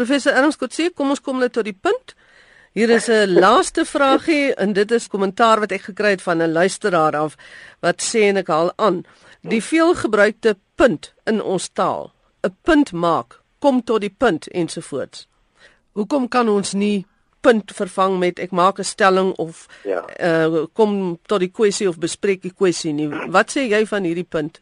Professor 0.00 0.32
Ernst 0.32 0.56
Kotse, 0.56 0.86
kom 0.96 1.10
ons 1.12 1.20
kom 1.20 1.42
net 1.42 1.52
tot 1.52 1.66
die 1.68 1.76
punt. 1.76 2.14
Hier 2.72 2.88
is 2.88 3.08
'n 3.10 3.34
laaste 3.36 3.84
vragie 3.84 4.54
en 4.56 4.72
dit 4.72 4.90
is 4.90 5.08
kommentaar 5.08 5.60
wat 5.60 5.72
ek 5.72 5.82
gekry 5.90 6.10
het 6.10 6.22
van 6.22 6.40
'n 6.40 6.52
luisteraar 6.52 7.16
af 7.16 7.36
wat 7.80 8.00
sê 8.00 8.20
en 8.30 8.36
ek 8.36 8.48
haal 8.48 8.72
aan. 8.76 9.04
Die 9.42 9.60
veelgebruikte 9.60 10.56
punt 10.76 11.12
in 11.26 11.42
ons 11.42 11.68
taal, 11.68 12.12
'n 12.42 12.56
punt 12.62 12.92
maak, 12.92 13.40
kom 13.58 13.84
tot 13.84 14.00
die 14.00 14.14
punt 14.18 14.48
ensovoorts. 14.48 15.26
Hoekom 15.92 16.28
kan 16.28 16.48
ons 16.48 16.72
nie 16.72 17.06
punt 17.40 17.72
vervang 17.72 18.18
met 18.18 18.38
ek 18.38 18.50
maak 18.50 18.78
'n 18.78 18.84
stelling 18.84 19.32
of 19.36 19.66
ja. 19.84 20.04
uh, 20.20 20.64
kom 20.72 21.18
tot 21.26 21.40
die 21.40 21.52
kwessie 21.52 21.88
of 21.88 21.98
bespreek 21.98 22.42
die 22.42 22.54
kwessie 22.54 22.92
nie. 22.92 23.08
Wat 23.08 23.50
sê 23.50 23.68
jy 23.68 23.86
van 23.86 24.04
hierdie 24.04 24.28
punt? 24.28 24.60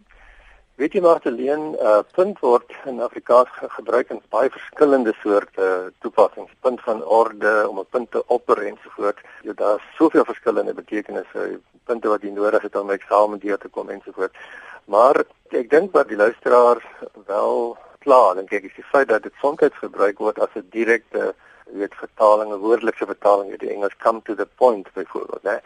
Weet 0.78 0.92
jy 0.94 1.00
maar 1.02 1.18
alleen 1.26 1.62
'n 1.70 1.74
uh, 1.74 2.00
punt 2.14 2.38
word 2.38 2.70
in 2.86 3.00
Afrikaans 3.02 3.48
gebruik 3.52 4.10
in 4.14 4.20
baie 4.30 4.50
verskillende 4.50 5.14
soorte 5.22 5.92
toepassings. 5.98 6.52
Punt 6.60 6.80
van 6.80 7.02
orde 7.04 7.68
om 7.68 7.78
'n 7.78 7.90
punt 7.90 8.10
te 8.10 8.22
opper 8.26 8.62
en 8.66 8.78
so 8.82 8.90
voort. 8.90 9.18
Ja, 9.42 9.52
daar's 9.52 9.82
soveel 9.96 10.24
verskillende 10.24 10.74
betekenisse. 10.74 11.60
Punte 11.84 12.08
wat 12.08 12.22
jy 12.22 12.30
nodig 12.30 12.62
het 12.62 12.76
om 12.76 12.90
eksamen 12.90 13.38
deur 13.38 13.58
te 13.58 13.68
kom 13.68 13.88
en 13.88 14.00
so 14.04 14.12
voort. 14.12 14.36
Maar 14.84 15.24
ek 15.50 15.70
dink 15.70 15.92
wat 15.92 16.08
die 16.08 16.16
luisteraar 16.16 16.78
wel 17.26 17.76
klaar, 17.98 18.34
dink 18.34 18.52
ek 18.52 18.70
is 18.70 18.74
die 18.76 18.90
feit 18.92 19.08
dat 19.08 19.22
dit 19.22 19.34
soms 19.40 19.82
gebruik 19.82 20.18
word 20.18 20.38
as 20.38 20.54
'n 20.54 20.68
direkte 20.70 21.34
weet 21.64 21.94
vertaling, 21.94 22.52
'n 22.52 22.62
woordelike 22.62 23.06
vertaling 23.06 23.50
uit 23.50 23.60
die 23.60 23.74
Engels 23.74 23.96
come 23.98 24.22
to 24.22 24.34
the 24.34 24.46
point 24.46 24.92
byvoorbeeld, 24.92 25.42
né? 25.42 25.58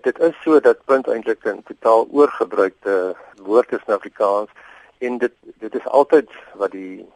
Dit 0.00 0.18
is 0.18 0.34
so 0.42 0.60
dat 0.60 0.84
punt 0.84 1.08
eintlik 1.08 1.44
'n 1.44 1.62
totaal 1.62 2.06
oorgebruikte 2.10 3.16
woord 3.42 3.72
is 3.72 3.84
in 3.86 3.94
Afrikaans 3.94 4.50
en 4.98 5.18
dit 5.18 5.32
dit 5.58 5.74
is 5.74 5.86
altyd 5.86 6.30
wat 6.54 6.70
die 6.70 7.06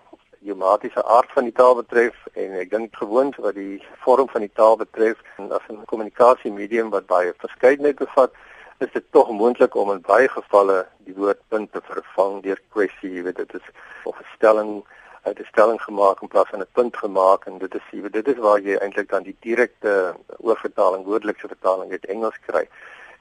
idiomatiese 0.41 1.05
aard 1.05 1.33
van 1.33 1.45
die 1.45 1.53
taal 1.53 1.75
betref 1.75 2.15
en 2.33 2.53
ek 2.53 2.71
dink 2.71 2.97
gewoond 2.97 3.37
wat 3.37 3.55
die 3.55 3.83
vorm 4.05 4.29
van 4.29 4.41
die 4.41 4.53
taal 4.55 4.77
betref 4.77 5.19
en 5.37 5.51
as 5.53 5.65
'n 5.69 5.85
kommunikasiemedium 5.85 6.91
wat 6.91 7.07
baie 7.07 7.33
verskeidenheid 7.39 7.97
bevat 7.97 8.33
is 8.79 8.93
dit 8.93 9.05
tog 9.11 9.31
moontlik 9.31 9.75
om 9.75 9.91
in 9.91 10.01
baie 10.01 10.29
gevalle 10.29 10.87
die 11.09 11.15
woord 11.17 11.41
punt 11.49 11.73
te 11.73 11.81
vervang 11.81 12.43
deur 12.43 12.61
kwessie, 12.69 13.11
jy 13.17 13.23
weet 13.23 13.37
dit 13.37 13.55
is 13.55 13.67
of 14.05 14.19
'n 14.21 14.29
stelling 14.37 14.85
uit 15.27 15.39
'n 15.41 15.51
stelling 15.53 15.83
gemaak 15.83 16.21
in 16.23 16.29
plaas 16.29 16.49
van 16.49 16.61
'n 16.61 16.75
punt 16.79 16.97
gemaak 16.97 17.47
en 17.47 17.59
dit 17.59 17.75
is 17.75 18.11
dit 18.11 18.29
is 18.29 18.39
waar 18.47 18.61
jy 18.61 18.77
eintlik 18.77 19.09
dan 19.09 19.23
die 19.23 19.37
direkte 19.41 20.15
oorvertaling, 20.39 21.05
woordelike 21.05 21.49
vertaling 21.49 21.91
uit 21.91 22.07
Engels 22.07 22.39
kry. 22.47 22.69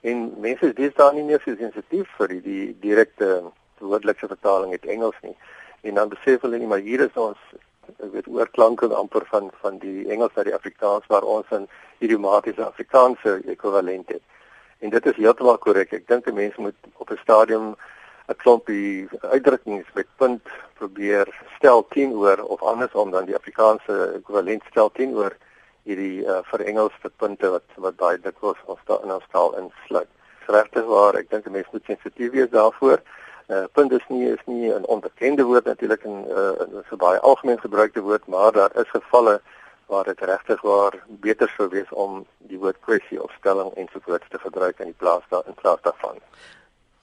En 0.02 0.34
mense 0.40 0.66
is 0.66 0.74
deesdae 0.74 1.14
nie 1.14 1.24
meer 1.24 1.42
so 1.44 1.56
sensitief 1.56 2.10
vir 2.18 2.28
die, 2.28 2.42
die 2.42 2.78
direkte 2.80 3.44
woordelike 3.78 4.28
vertaling 4.28 4.72
uit 4.72 4.86
Engels 4.86 5.20
nie. 5.22 5.36
En 5.82 5.94
dan 5.94 6.10
besef 6.10 6.42
hulle 6.42 6.58
nie 6.58 6.68
maar 6.68 6.86
hier 6.90 7.00
is 7.00 7.16
ons 7.16 7.38
ek 7.98 8.12
weet 8.12 8.28
oorklanke 8.28 8.88
amper 8.94 9.26
van 9.32 9.52
van 9.62 9.78
die 9.78 10.10
Engels 10.10 10.34
na 10.36 10.44
die 10.44 10.56
Afrikaans 10.56 11.06
waar 11.08 11.24
ons 11.24 11.46
'n 11.52 11.68
idiomatiese 11.98 12.66
Afrikaanse 12.66 13.42
ekwivalent 13.46 14.10
het. 14.10 14.22
En 14.80 14.90
dit 14.90 15.06
is 15.06 15.16
heeltemal 15.16 15.58
korrek. 15.58 15.94
Ek 15.94 16.08
dink 16.08 16.28
'n 16.28 16.34
mens 16.34 16.56
moet 16.56 16.76
op 16.98 17.10
'n 17.10 17.18
stadium 17.22 17.76
'n 18.28 18.36
klompie 18.42 19.08
uitdrukkings 19.22 19.90
met 19.94 20.08
punt 20.18 20.42
probeer 20.74 21.28
stel 21.58 21.86
teenoor 21.88 22.38
of 22.38 22.64
andersom 22.64 23.12
dan 23.12 23.26
die 23.26 23.36
Afrikaanse 23.36 23.96
ekwivalent 24.18 24.64
stel 24.70 24.90
teenoor 24.92 25.36
hierdie 25.86 26.26
uh, 26.26 26.40
verengelde 26.50 27.12
punte 27.18 27.50
wat 27.50 27.68
wat 27.76 27.96
baie 27.96 28.18
dikwels 28.22 28.62
ons 28.66 28.82
daar 28.90 29.04
in 29.04 29.14
ons 29.14 29.28
taal 29.32 29.54
insluit. 29.62 30.10
Regtig 30.46 30.86
waar, 30.86 31.18
ek 31.22 31.30
dink 31.30 31.46
'n 31.46 31.52
mens 31.52 31.70
moet 31.72 31.86
sensitief 31.86 32.32
wees 32.32 32.50
daarvoor. 32.50 33.02
Uh, 33.48 33.64
punt 33.78 33.92
is 33.92 34.06
nie 34.10 34.26
is 34.30 34.42
nie 34.46 34.74
'n 34.74 34.86
onbekende 34.86 35.44
woord 35.44 35.66
natuurlik 35.66 36.04
en 36.04 36.26
uh, 36.26 36.82
is 36.82 36.92
'n 36.92 36.98
baie 36.98 37.20
algemeen 37.20 37.60
gebruikte 37.60 38.02
woord, 38.02 38.26
maar 38.28 38.52
daar 38.52 38.74
is 38.76 38.90
gevalle 38.90 39.42
waar 39.86 40.04
dit 40.04 40.20
regtig 40.20 40.62
waar 40.62 40.94
beter 41.08 41.50
sou 41.58 41.70
wees 41.70 41.90
om 41.90 42.26
die 42.38 42.58
woord 42.58 42.80
kwessie 42.80 43.22
of 43.22 43.32
stelling 43.38 43.74
ensovoorts 43.74 44.30
te 44.30 44.40
gebruik 44.40 44.80
in 44.80 44.86
die 44.86 45.02
plaas 45.04 45.24
daar 45.30 45.46
in 45.46 45.54
plaas 45.54 45.82
daarvan. 45.82 46.18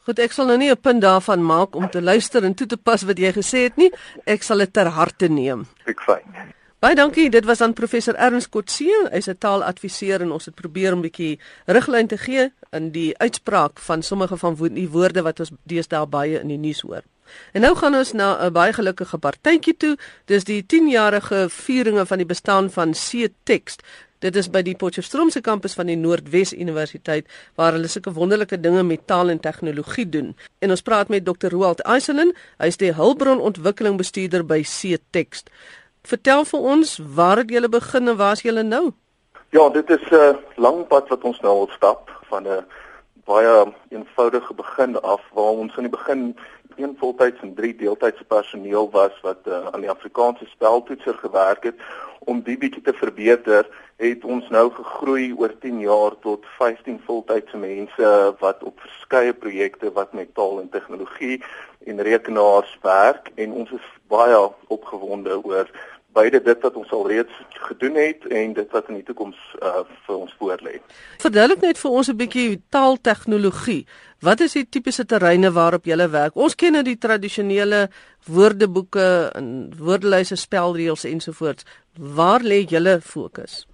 Goed, 0.03 0.19
ek 0.19 0.33
sal 0.35 0.49
nou 0.51 0.57
nie 0.59 0.71
'n 0.71 0.81
punt 0.81 1.01
daarvan 1.01 1.45
maak 1.47 1.75
om 1.75 1.89
te 1.91 2.03
luister 2.03 2.45
en 2.45 2.55
toe 2.55 2.67
te 2.67 2.77
pas 2.77 3.03
wat 3.03 3.19
jy 3.19 3.33
gesê 3.33 3.59
het 3.71 3.77
nie. 3.77 3.93
Ek 4.27 4.43
sal 4.43 4.59
dit 4.59 4.73
ter 4.73 4.87
harte 4.87 5.29
neem. 5.29 5.67
Ek 5.87 6.01
fyn. 6.01 6.53
Baie 6.81 6.95
dankie. 6.95 7.31
Dit 7.31 7.45
was 7.45 7.61
aan 7.61 7.73
professor 7.73 8.15
Ernst 8.15 8.49
Kotse. 8.49 9.09
Hy's 9.13 9.29
'n 9.29 9.39
taaladviseur 9.39 10.21
en 10.21 10.33
ons 10.33 10.45
het 10.45 10.55
probeer 10.55 10.93
'n 10.97 11.03
bietjie 11.03 11.39
riglyn 11.67 12.09
te 12.09 12.19
gee 12.19 12.51
in 12.73 12.91
die 12.91 13.19
uitspraak 13.19 13.79
van 13.79 14.03
sommige 14.03 14.37
van 14.37 14.57
die 14.57 14.89
woorde 14.89 15.23
wat 15.23 15.41
ons 15.41 15.51
deesdae 15.63 16.07
baie 16.07 16.41
in 16.41 16.49
die 16.49 16.59
nuus 16.59 16.81
hoor. 16.81 17.03
En 17.53 17.61
nou 17.61 17.75
gaan 17.77 17.95
ons 17.95 18.13
na 18.13 18.45
'n 18.47 18.53
baie 18.53 18.73
gelukkige 18.73 19.19
partytjie 19.19 19.77
toe. 19.77 19.97
Dis 20.25 20.45
die 20.45 20.65
10-jarige 20.67 21.47
vieringe 21.49 22.07
van 22.07 22.19
die 22.19 22.27
bestaan 22.27 22.71
van 22.71 22.93
C-Text. 22.93 23.83
Dit 24.23 24.37
is 24.39 24.47
by 24.55 24.61
die 24.63 24.77
Potchefstroomse 24.79 25.41
kampus 25.43 25.73
van 25.75 25.89
die 25.91 25.97
Noordwes 25.99 26.53
Universiteit 26.55 27.27
waar 27.59 27.75
hulle 27.75 27.89
sulke 27.91 28.13
wonderlike 28.15 28.61
dinge 28.63 28.85
met 28.87 29.03
taal 29.11 29.33
en 29.33 29.41
tegnologie 29.43 30.07
doen. 30.07 30.29
En 30.63 30.71
ons 30.71 30.85
praat 30.87 31.11
met 31.11 31.25
Dr. 31.27 31.51
Roald 31.51 31.83
Eiselin, 31.83 32.31
hy 32.63 32.69
is 32.71 32.79
die 32.79 32.93
hulpbronontwikkeling 32.95 33.99
bestuurder 33.99 34.45
by 34.47 34.61
C-Text. 34.63 35.51
Vertel 36.07 36.47
vir 36.47 36.69
ons, 36.75 36.95
waar 37.17 37.43
het 37.43 37.51
julle 37.51 37.71
begin 37.73 38.15
en 38.15 38.19
waar 38.21 38.39
is 38.39 38.45
julle 38.47 38.63
nou? 38.63 38.93
Ja, 39.51 39.69
dit 39.75 39.91
is 39.91 40.07
'n 40.11 40.39
lang 40.57 40.87
pad 40.87 41.09
wat 41.09 41.25
ons 41.25 41.41
nou 41.41 41.67
al 41.67 41.71
stap 41.75 42.11
van 42.31 42.47
'n 42.47 42.65
baie 43.27 43.75
eenvoudige 43.91 44.55
begin 44.55 45.01
af 45.03 45.21
waar 45.35 45.59
ons 45.65 45.77
in 45.77 45.83
die 45.83 45.97
begin 45.99 46.37
een 46.77 46.97
voltyds 46.99 47.41
en 47.41 47.55
drie 47.55 47.75
deeltydse 47.77 48.25
personeel 48.25 48.91
was 48.91 49.21
wat 49.23 49.47
uh, 49.47 49.67
aan 49.73 49.81
die 49.81 49.91
Afrikaanse 49.91 50.47
speltoetser 50.47 51.15
gewerk 51.15 51.63
het 51.63 51.81
om 52.25 52.43
die 52.43 52.59
bietjie 52.59 52.83
te 52.83 52.93
verbeter 52.93 53.67
het 54.03 54.25
ons 54.25 54.49
nou 54.49 54.71
gegroei 54.75 55.33
oor 55.39 55.55
10 55.59 55.81
jaar 55.81 56.19
tot 56.21 56.47
15 56.59 57.01
voltydse 57.07 57.57
mense 57.57 58.35
wat 58.39 58.63
op 58.63 58.81
verskeie 58.81 59.33
projekte 59.33 59.93
wat 59.93 60.13
met 60.13 60.35
taal 60.35 60.61
en 60.61 60.69
tegnologie 60.69 61.43
en 61.87 62.03
rekenaars 62.03 62.79
werk 62.83 63.31
en 63.35 63.53
ons 63.53 63.71
is 63.71 63.89
baie 64.09 64.39
opgewonde 64.67 65.39
oor 65.45 65.71
beide 66.13 66.43
dit 66.43 66.61
wat 66.61 66.75
ons 66.77 66.91
al 66.93 67.07
reeds 67.09 67.33
gedoen 67.69 67.95
het 67.97 68.27
en 68.27 68.53
dit 68.53 68.71
wat 68.71 68.89
in 68.89 68.99
die 69.01 69.07
toekoms 69.09 69.39
uh, 69.63 69.81
vir 70.07 70.17
ons 70.17 70.35
voorlê. 70.41 70.81
Verduidelik 71.23 71.63
net 71.65 71.81
vir 71.81 71.91
ons 71.91 72.09
'n 72.09 72.17
bietjie 72.17 72.63
taaltegnologie. 72.69 73.87
Wat 74.23 74.39
is 74.41 74.53
die 74.55 74.63
tipiese 74.71 75.03
terreine 75.11 75.49
waarop 75.51 75.89
jy 75.91 75.97
werk? 76.13 76.37
Ons 76.39 76.55
ken 76.55 76.77
nou 76.77 76.83
die 76.87 76.95
tradisionele 76.95 77.89
woordeboeke 78.31 79.07
en 79.35 79.49
woordelyse, 79.75 80.37
spelreëls 80.39 81.03
ensovoorts. 81.11 81.67
Waar 81.99 82.47
lê 82.47 82.61
julle 82.71 83.01
fokus? 83.03 83.65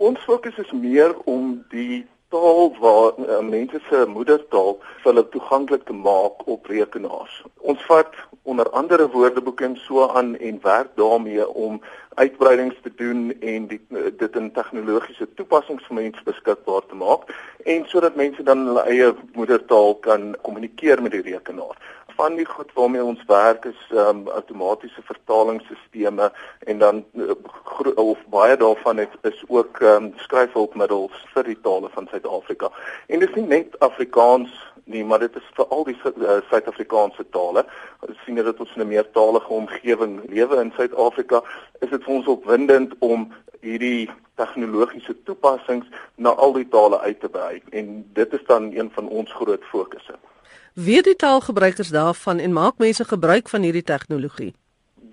Ons 0.00 0.24
fokus 0.24 0.56
is 0.56 0.72
meer 0.72 1.12
om 1.28 1.58
die 1.68 2.06
taal 2.32 2.72
waar 2.80 3.12
uh, 3.20 3.42
mense 3.44 3.82
se 3.90 4.00
moedertaal 4.08 4.78
vir 5.02 5.10
hulle 5.10 5.26
toeganklik 5.36 5.84
te 5.84 5.92
maak 6.06 6.40
op 6.48 6.72
rekenaars. 6.72 7.42
Ons 7.60 7.84
vat 7.90 8.16
onder 8.42 8.70
andere 8.72 9.10
woordeboeke 9.12 9.68
en 9.68 9.76
so 9.84 10.08
aan 10.08 10.32
en 10.36 10.62
werk 10.64 10.96
daarmee 10.96 11.44
om 11.48 11.76
uitbreidings 12.14 12.76
te 12.82 12.92
doen 12.96 13.34
en 13.40 13.66
die, 13.66 13.80
dit 14.18 14.36
in 14.36 14.52
tegnologiese 14.52 15.28
toepassings 15.34 15.86
vir 15.88 16.00
mense 16.00 16.24
beskikbaar 16.24 16.86
te 16.88 16.98
maak 17.00 17.28
en 17.64 17.84
sodat 17.90 18.16
mense 18.16 18.42
dan 18.42 18.66
hulle 18.66 18.86
eie 18.92 19.12
moedertaal 19.34 19.94
kan 20.06 20.34
kommunikeer 20.42 21.02
met 21.02 21.16
die 21.16 21.26
rekenaar 21.30 21.78
van 22.16 22.36
die 22.36 22.46
goed 22.46 22.72
waarmee 22.74 23.04
ons 23.04 23.24
werk 23.26 23.64
is 23.64 23.80
ehm 23.90 24.08
um, 24.08 24.28
outomatiese 24.28 25.02
vertalingsstelsels 25.02 26.30
en 26.58 26.78
dan 26.78 27.04
uh, 27.12 27.30
of 27.94 28.18
baie 28.30 28.56
daarvan 28.56 28.96
het, 28.96 29.16
is 29.22 29.42
ook 29.46 29.80
ehm 29.80 30.04
um, 30.04 30.12
skryfhulpmiddels 30.26 31.24
vir 31.34 31.50
die 31.50 31.58
tale 31.62 31.90
van 31.96 32.06
Suid-Afrika. 32.10 32.70
En 33.06 33.18
dit 33.18 33.28
is 33.28 33.34
nie 33.34 33.46
net 33.46 33.78
Afrikaans 33.78 34.54
nie, 34.84 35.04
maar 35.04 35.18
dit 35.18 35.36
is 35.36 35.50
vir 35.56 35.66
al 35.66 35.84
die 35.84 35.96
uh, 36.04 36.38
Suid-Afrikaanse 36.50 37.26
tale. 37.30 37.64
Ons 38.06 38.24
sien 38.24 38.36
dat 38.36 38.60
ons 38.60 38.74
in 38.76 38.82
'n 38.82 38.88
meertalige 38.88 39.52
omgewing 39.52 40.20
lewe 40.28 40.60
in 40.60 40.72
Suid-Afrika, 40.76 41.42
is 41.80 41.90
dit 41.90 42.03
vir 42.04 42.14
ons 42.14 42.26
opwindend 42.26 42.94
om 42.98 43.32
hierdie 43.60 44.10
tegnologiese 44.36 45.14
toepassings 45.24 45.86
na 46.16 46.34
al 46.34 46.52
die 46.58 46.68
tale 46.68 47.00
uit 47.00 47.20
te 47.20 47.28
brei 47.28 47.62
en 47.70 48.04
dit 48.18 48.32
is 48.32 48.44
dan 48.46 48.72
een 48.72 48.90
van 48.94 49.08
ons 49.08 49.32
groot 49.32 49.64
fokusse. 49.70 50.18
Weet 50.74 51.04
die 51.04 51.16
taalgebruikers 51.16 51.94
daarvan 51.94 52.38
en 52.38 52.52
maak 52.52 52.78
mense 52.82 53.04
gebruik 53.04 53.48
van 53.48 53.62
hierdie 53.62 53.86
tegnologie? 53.86 54.54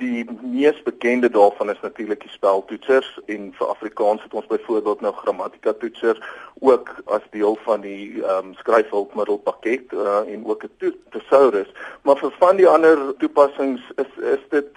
Die 0.01 0.25
mees 0.41 0.79
bekende 0.83 1.29
daarvan 1.29 1.69
is 1.69 1.81
natuurlik 1.81 2.24
die 2.25 2.31
speltoetsers 2.33 3.19
en 3.25 3.51
vir 3.53 3.67
Afrikaans 3.67 4.24
het 4.24 4.33
ons 4.33 4.48
byvoorbeeld 4.50 5.01
nou 5.05 5.13
grammatika 5.13 5.74
toetsers 5.77 6.17
ook 6.60 6.89
as 7.05 7.27
deel 7.29 7.60
van 7.65 7.86
die 7.86 8.24
ehm 8.24 8.48
um, 8.48 8.55
skryfhulpmiddelpakket 8.63 9.93
uh, 9.93 10.24
en 10.33 10.45
ook 10.45 10.65
'n 10.65 10.95
thesaurus, 11.13 11.69
maar 12.01 12.17
vir 12.17 12.33
van 12.39 12.55
die 12.55 12.67
ander 12.67 12.98
toepassings 13.17 13.81
is 13.95 14.12
is 14.33 14.43
dit 14.50 14.69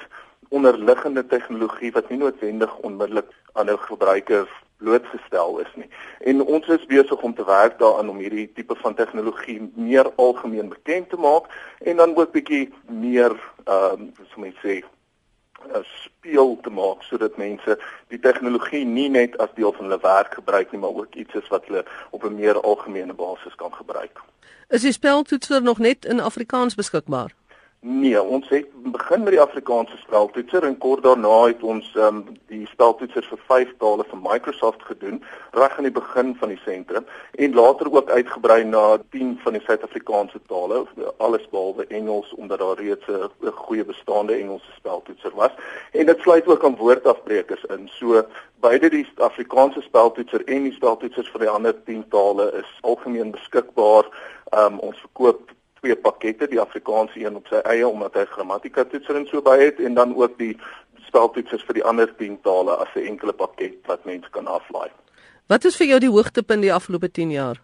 onderliggende 0.58 1.26
tegnologie 1.26 1.92
wat 1.92 2.08
nie 2.10 2.18
noodwendig 2.18 2.76
onmiddellik 2.86 3.30
aan 3.52 3.70
'n 3.70 3.78
gebruiker 3.78 4.48
blootgestel 4.76 5.58
is 5.58 5.72
nie. 5.74 5.88
En 6.20 6.42
ons 6.42 6.66
is 6.66 6.86
besig 6.86 7.22
om 7.22 7.34
te 7.34 7.44
werk 7.44 7.78
daaraan 7.78 8.08
om 8.08 8.18
hierdie 8.22 8.50
tipe 8.52 8.76
van 8.82 8.94
tegnologie 8.94 9.70
meer 9.74 10.10
algemeen 10.16 10.68
bekend 10.68 11.08
te 11.10 11.16
maak 11.16 11.48
en 11.78 11.96
dan 11.96 12.16
ook 12.16 12.32
bietjie 12.32 12.72
meer 12.88 13.32
ehm 13.64 14.02
uh, 14.02 14.26
so 14.30 14.40
mense 14.40 14.60
sê 14.66 14.74
uh, 14.82 15.80
speel 16.04 16.58
te 16.62 16.70
maak 16.70 17.02
sodat 17.02 17.36
mense 17.36 17.78
die 18.12 18.20
tegnologie 18.20 18.84
nie 18.84 19.08
net 19.08 19.38
as 19.38 19.54
deel 19.54 19.72
van 19.72 19.88
hulle 19.88 20.00
werk 20.02 20.34
gebruik 20.34 20.72
nie, 20.72 20.80
maar 20.80 20.90
ook 21.02 21.14
iets 21.14 21.34
is 21.34 21.48
wat 21.48 21.66
hulle 21.66 21.84
op 22.10 22.24
'n 22.24 22.34
meer 22.34 22.60
algemene 22.60 23.14
basis 23.14 23.54
kan 23.54 23.72
gebruik. 23.74 24.20
Is 24.68 24.82
die 24.82 24.92
speltoetser 24.92 25.62
nog 25.62 25.78
net 25.78 26.04
in 26.04 26.20
Afrikaans 26.20 26.74
beskikbaar? 26.74 27.34
Nee, 27.86 28.22
ons 28.22 28.48
het 28.48 28.68
begin 28.92 29.22
met 29.22 29.34
die 29.34 29.40
Afrikaanse 29.40 29.96
speltoetser 29.96 30.64
en 30.64 30.78
kort 30.80 31.02
daarna 31.04 31.32
het 31.50 31.62
ons 31.62 31.90
um, 32.00 32.22
die 32.48 32.62
speltoetser 32.70 33.26
vir 33.28 33.40
vyf 33.48 33.72
tale 33.82 34.06
vir 34.08 34.20
Microsoft 34.24 34.86
gedoen 34.88 35.18
reg 35.52 35.74
aan 35.76 35.84
die 35.84 35.92
begin 35.92 36.30
van 36.40 36.48
die 36.48 36.60
sentrum 36.62 37.04
en 37.44 37.58
later 37.58 37.90
ook 37.92 38.08
uitgebrei 38.08 38.64
na 38.64 38.84
10 39.12 39.34
van 39.42 39.58
die 39.58 39.60
Suid-Afrikaanse 39.66 40.40
tale, 40.48 40.78
alles 41.26 41.44
behalwe 41.50 41.84
Engels 41.98 42.30
omdat 42.38 42.62
daar 42.64 42.80
reeds 42.80 43.10
'n 43.12 43.52
goeie 43.66 43.84
bestaande 43.84 44.32
Engelse 44.34 44.72
speltoetser 44.76 45.34
was. 45.34 45.52
En 45.92 46.06
dit 46.06 46.20
sluit 46.20 46.46
ook 46.46 46.64
aan 46.64 46.76
woordafbrekers 46.76 47.64
in. 47.64 47.88
So 47.88 48.24
beide 48.60 48.88
die 48.88 49.06
Afrikaanse 49.16 49.80
speltoetser 49.80 50.44
en 50.44 50.62
die 50.62 50.72
speltoetsers 50.72 51.28
vir 51.36 51.40
die 51.40 51.52
ander 51.52 51.84
10 51.84 52.08
tale 52.08 52.48
is 52.62 52.78
algemeen 52.80 53.30
beskikbaar. 53.30 54.08
Um, 54.56 54.78
ons 54.78 54.96
verkoop 55.00 55.52
twee 55.84 55.96
pakkette, 55.96 56.48
die 56.48 56.60
Afrikaanse 56.60 57.20
een 57.20 57.36
op 57.36 57.48
sy 57.52 57.60
eie 57.68 57.84
omdat 57.84 58.16
hy 58.16 58.24
grammatika 58.32 58.86
toetser 58.88 59.20
en 59.20 59.26
so 59.28 59.44
by 59.44 59.58
het 59.60 59.82
en 59.84 59.98
dan 59.98 60.14
ook 60.16 60.38
die 60.40 60.54
speltoetsers 61.04 61.64
vir 61.68 61.80
die 61.80 61.84
ander 61.84 62.08
10 62.20 62.40
tale 62.46 62.78
as 62.80 62.94
'n 62.96 63.06
enkele 63.12 63.32
pakket 63.32 63.76
wat 63.90 64.04
mense 64.08 64.30
kan 64.30 64.48
aflaai. 64.48 64.88
Wat 65.46 65.64
is 65.64 65.76
vir 65.76 65.86
jou 65.86 66.00
die 66.00 66.14
hoogtepunt 66.16 66.62
die 66.62 66.72
afgelope 66.72 67.10
10 67.10 67.30
jaar? 67.30 67.60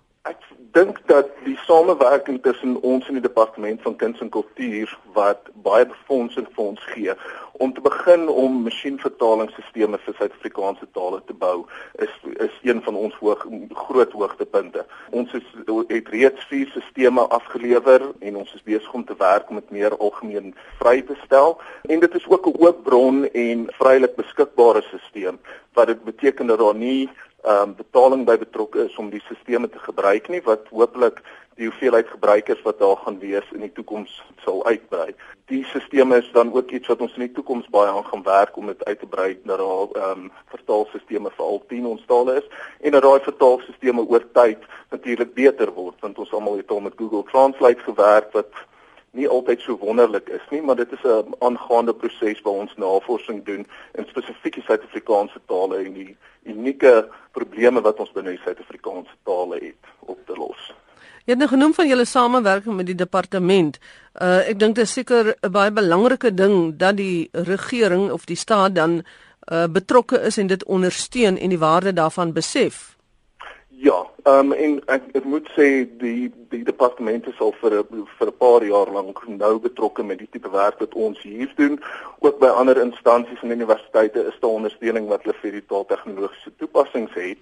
Dink 0.72 1.00
dat 1.06 1.26
die 1.44 1.59
samewerking 1.66 2.42
tussen 2.42 2.76
ons 2.83 3.06
en 3.09 3.16
die 3.18 3.22
departement 3.22 3.83
van 3.83 3.96
kuns 3.96 4.20
en 4.20 4.28
kultuur 4.28 4.98
wat 5.16 5.48
baie 5.64 5.87
befondsing 5.87 6.46
vir 6.54 6.64
ons 6.64 6.83
gee 6.92 7.14
om 7.61 7.72
te 7.74 7.83
begin 7.85 8.28
om 8.28 8.61
masjienvertalingsstelsels 8.64 10.04
vir 10.04 10.14
Suid-Afrikaanse 10.18 10.87
tale 10.96 11.18
te 11.26 11.35
bou 11.42 11.66
is 12.06 12.12
is 12.46 12.54
een 12.62 12.83
van 12.87 12.96
ons 12.96 13.16
hoog 13.20 13.42
groot 13.83 14.12
hoogtepunte. 14.12 14.85
Ons 15.11 15.35
is 15.40 15.48
het 15.90 16.09
reeds 16.14 16.46
vier 16.52 16.70
stelsels 16.76 17.35
afgelewer 17.38 18.06
en 18.20 18.38
ons 18.42 18.54
is 18.54 18.64
besig 18.64 18.94
om 18.94 19.04
te 19.04 19.16
werk 19.18 19.50
om 19.50 19.59
dit 19.59 19.74
meer 19.78 19.96
algemeen 19.98 20.54
vry 20.78 21.00
te 21.02 21.18
stel 21.24 21.59
en 21.88 22.00
dit 22.00 22.14
is 22.14 22.28
ook 22.28 22.46
'n 22.46 22.62
oop 22.62 22.85
bron 22.85 23.24
en 23.26 23.66
vrylik 23.80 24.14
beskikbare 24.16 24.83
stelsel 24.87 25.38
wat 25.74 25.87
dit 25.87 26.04
beteken 26.04 26.46
dat 26.46 26.59
daar 26.59 26.74
nie 26.74 27.11
um, 27.44 27.74
betaling 27.74 28.24
by 28.26 28.37
betrokke 28.38 28.87
is 28.87 28.96
om 28.96 29.11
die 29.11 29.22
stelsels 29.24 29.70
te 29.72 29.79
gebruik 29.79 30.29
nie 30.29 30.42
wat 30.46 30.68
hopelik 30.70 31.22
die 31.61 31.68
hoeveelheid 31.68 32.09
gebruikers 32.09 32.62
wat 32.64 32.79
daar 32.79 32.96
gaan 32.96 33.18
wees 33.20 33.48
in 33.53 33.61
die 33.61 33.72
toekoms 33.76 34.12
sal 34.44 34.62
uitbrei. 34.64 35.11
Die 35.53 35.64
stelsels 35.68 36.22
is 36.22 36.31
dan 36.33 36.53
ook 36.53 36.70
iets 36.70 36.88
wat 36.88 37.03
ons 37.05 37.16
in 37.18 37.26
die 37.26 37.35
toekoms 37.37 37.68
baie 37.74 37.90
aan 37.90 38.07
gaan 38.07 38.22
werk 38.24 38.57
om 38.57 38.70
dit 38.72 38.85
uit 38.85 39.00
te 39.00 39.07
brei 39.07 39.31
na 39.44 39.57
daar 39.61 39.92
ehm 39.92 40.24
um, 40.24 40.31
vertaalstelsels 40.55 41.35
vir 41.37 41.44
al 41.44 41.62
10 41.68 41.87
ons 41.87 42.07
tale 42.07 42.38
is 42.40 42.48
en 42.81 42.96
dat 42.96 43.03
daai 43.03 43.20
vertaalstelsels 43.29 44.07
oor 44.09 44.24
tyd 44.33 44.64
natuurlik 44.90 45.35
beter 45.35 45.72
word 45.72 46.00
want 46.00 46.18
ons 46.18 46.33
almal 46.33 46.57
het 46.57 46.70
al 46.70 46.81
met 46.81 46.96
Google 46.96 47.24
Translate 47.33 47.88
gewerk 47.88 48.33
wat 48.33 48.64
nie 49.16 49.29
altyd 49.29 49.61
so 49.61 49.79
wonderlik 49.79 50.29
is 50.29 50.44
nie, 50.51 50.62
maar 50.62 50.77
dit 50.77 50.92
is 50.92 51.05
'n 51.05 51.35
aangaande 51.38 51.94
proses 51.94 52.42
waar 52.42 52.61
ons 52.64 52.75
navorsing 52.77 53.44
doen 53.44 53.66
in 53.94 54.07
spesifieke 54.07 54.61
Suid-Afrikaanse 54.61 55.40
tale 55.46 55.77
en 55.85 55.92
die 55.92 56.16
unieke 56.42 57.09
probleme 57.33 57.81
wat 57.81 57.99
ons 57.99 58.12
binne 58.12 58.31
die 58.31 58.44
Suid-Afrikaanse 58.44 59.16
tale 59.25 59.55
het 59.55 59.85
op 59.99 60.18
te 60.27 60.37
los. 60.37 60.75
Jy 61.25 61.33
het 61.37 61.38
nou 61.38 61.49
genoem 61.49 61.75
van 61.75 61.88
julle 61.88 62.05
samewerking 62.05 62.77
met 62.77 62.87
die 62.87 62.94
departement. 62.94 63.79
Uh 64.20 64.49
ek 64.49 64.59
dink 64.59 64.75
dit 64.75 64.85
is 64.85 64.92
seker 64.92 65.35
'n 65.42 65.51
baie 65.51 65.70
belangrike 65.70 66.35
ding 66.35 66.77
dat 66.77 66.96
die 66.96 67.29
regering 67.33 68.11
of 68.11 68.25
die 68.25 68.37
staat 68.37 68.75
dan 68.75 69.03
uh 69.53 69.66
betrokke 69.66 70.20
is 70.20 70.38
en 70.38 70.46
dit 70.46 70.64
ondersteun 70.64 71.38
en 71.38 71.49
die 71.49 71.59
waarde 71.59 71.92
daarvan 71.92 72.33
besef. 72.33 72.96
Ja, 73.83 74.07
ehm 74.23 74.38
um, 74.38 74.53
en 74.53 74.73
ek 74.93 75.05
ek 75.16 75.25
moet 75.25 75.47
sê 75.57 75.66
die 76.01 76.29
die 76.53 76.64
departement 76.69 77.29
is 77.31 77.38
al 77.40 77.55
vir 77.61 77.79
vir 78.19 78.29
'n 78.29 78.37
paar 78.43 78.64
jaar 78.71 78.90
lank 78.97 79.23
nou 79.29 79.55
betrokke 79.66 80.05
met 80.05 80.19
die 80.19 80.29
tipe 80.35 80.51
werk 80.53 80.83
wat 80.85 80.95
ons 80.95 81.23
hier 81.23 81.53
doen. 81.57 81.81
Ook 82.19 82.37
by 82.43 82.51
ander 82.62 82.81
instansies 82.83 83.40
en 83.43 83.55
universiteite 83.57 84.27
is 84.33 84.37
daar 84.43 84.59
ondersteuning 84.59 85.09
wat 85.09 85.25
hulle 85.25 85.37
vir 85.40 85.57
die 85.57 85.64
taaltegnologiese 85.73 86.53
toepassings 86.59 87.14
het. 87.14 87.38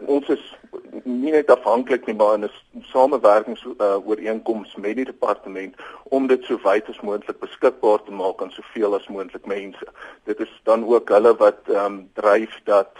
En 0.00 0.06
ons 0.16 0.28
is 0.28 0.56
nie 1.04 1.36
net 1.36 1.50
afhanklik 1.50 2.06
nie, 2.06 2.16
maar 2.16 2.34
in 2.40 2.48
'n 2.48 2.82
samewerkings 2.94 3.66
uh, 3.66 4.00
ooreenkoms 4.08 4.74
met 4.76 4.96
die 4.96 5.08
departement 5.12 5.76
om 6.04 6.26
dit 6.26 6.44
so 6.44 6.58
wyd 6.64 6.88
as 6.88 7.00
moontlik 7.00 7.40
beskikbaar 7.40 8.02
te 8.02 8.12
maak 8.12 8.42
aan 8.42 8.56
soveel 8.56 8.94
as 8.94 9.08
moontlik 9.08 9.46
mense. 9.46 9.86
Dit 10.24 10.40
is 10.40 10.60
dan 10.64 10.88
ook 10.88 11.08
hulle 11.08 11.36
wat 11.36 11.60
ehm 11.68 11.84
um, 11.84 12.10
dryf 12.14 12.60
dat 12.64 12.96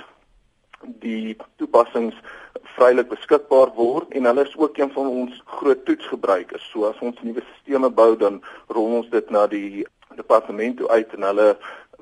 die 0.85 1.37
toepassings 1.57 2.17
vrylik 2.77 3.09
beskikbaar 3.09 3.73
word 3.77 4.15
en 4.17 4.29
hulle 4.29 4.45
is 4.47 4.57
ook 4.57 4.79
een 4.79 4.93
van 4.93 5.07
ons 5.07 5.43
groot 5.59 5.85
toetsgebruikers. 5.85 6.65
So 6.73 6.89
as 6.89 7.01
ons 7.01 7.21
nuwe 7.23 7.45
stelsels 7.61 7.95
bou 7.95 8.17
dan 8.17 8.41
rol 8.69 8.99
ons 9.01 9.11
dit 9.13 9.31
na 9.31 9.47
die 9.47 9.87
departement 10.17 10.77
toe 10.77 10.89
uit 10.89 11.15
en 11.17 11.29
hulle 11.31 11.49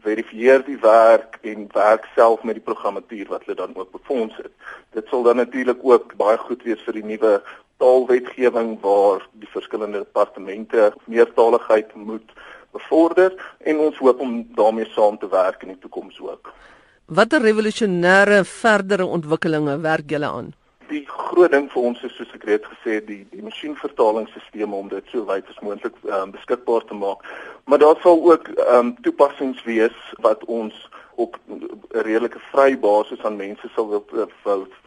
verifieer 0.01 0.63
die 0.65 0.79
werk 0.81 1.39
en 1.47 1.67
werk 1.75 2.07
self 2.15 2.43
met 2.49 2.57
die 2.59 2.65
programmatuur 2.65 3.29
wat 3.33 3.45
hulle 3.45 3.57
dan 3.57 3.75
ook 3.77 3.91
befonds 3.93 4.37
het. 4.37 4.53
Dit 4.97 5.09
sal 5.11 5.27
dan 5.27 5.37
natuurlik 5.37 5.83
ook 5.83 6.15
baie 6.21 6.39
goed 6.39 6.63
wees 6.65 6.81
vir 6.87 6.97
die 7.01 7.07
nuwe 7.13 7.41
taalwetgewing 7.81 8.79
waar 8.85 9.27
die 9.43 9.49
verskillende 9.53 10.05
departemente 10.05 10.93
meertaligheid 11.05 11.95
moet 11.95 12.33
bevorder 12.73 13.35
en 13.59 13.79
ons 13.87 13.99
hoop 13.99 14.21
om 14.21 14.41
daarmee 14.57 14.89
saam 14.95 15.19
te 15.19 15.29
werk 15.29 15.63
in 15.63 15.75
die 15.75 15.83
toekoms 15.83 16.21
ook. 16.21 16.53
Watter 17.11 17.43
revolusionêre 17.43 18.45
verdere 18.47 19.07
ontwikkelinge 19.07 19.81
werk 19.83 20.11
julle 20.11 20.31
aan? 20.31 20.53
Groot 21.31 21.53
ding 21.55 21.69
vir 21.71 21.83
ons 21.89 22.01
is 22.07 22.15
soos 22.19 22.33
ek 22.35 22.45
reeds 22.49 22.67
gesê 22.73 22.97
het, 22.99 23.07
die 23.07 23.23
die 23.31 23.45
masjienvertalingsstelsels 23.47 24.79
om 24.81 24.89
dit 24.91 25.13
so 25.13 25.27
wyd 25.29 25.47
as 25.53 25.61
moontlik 25.63 25.99
um, 26.11 26.33
beskikbaar 26.35 26.87
te 26.89 26.97
maak. 26.99 27.23
Maar 27.71 27.79
daar 27.85 28.01
sal 28.03 28.19
ook 28.33 28.49
ehm 28.57 28.79
um, 28.79 28.97
toepassings 29.07 29.63
wees 29.69 30.01
wat 30.27 30.45
ons 30.45 30.89
op 31.25 31.39
'n 31.49 31.69
redelike 31.91 32.41
vry 32.53 32.79
basis 32.79 33.25
aan 33.25 33.37
mense 33.37 33.69
sal 33.75 33.89
wil 33.89 34.05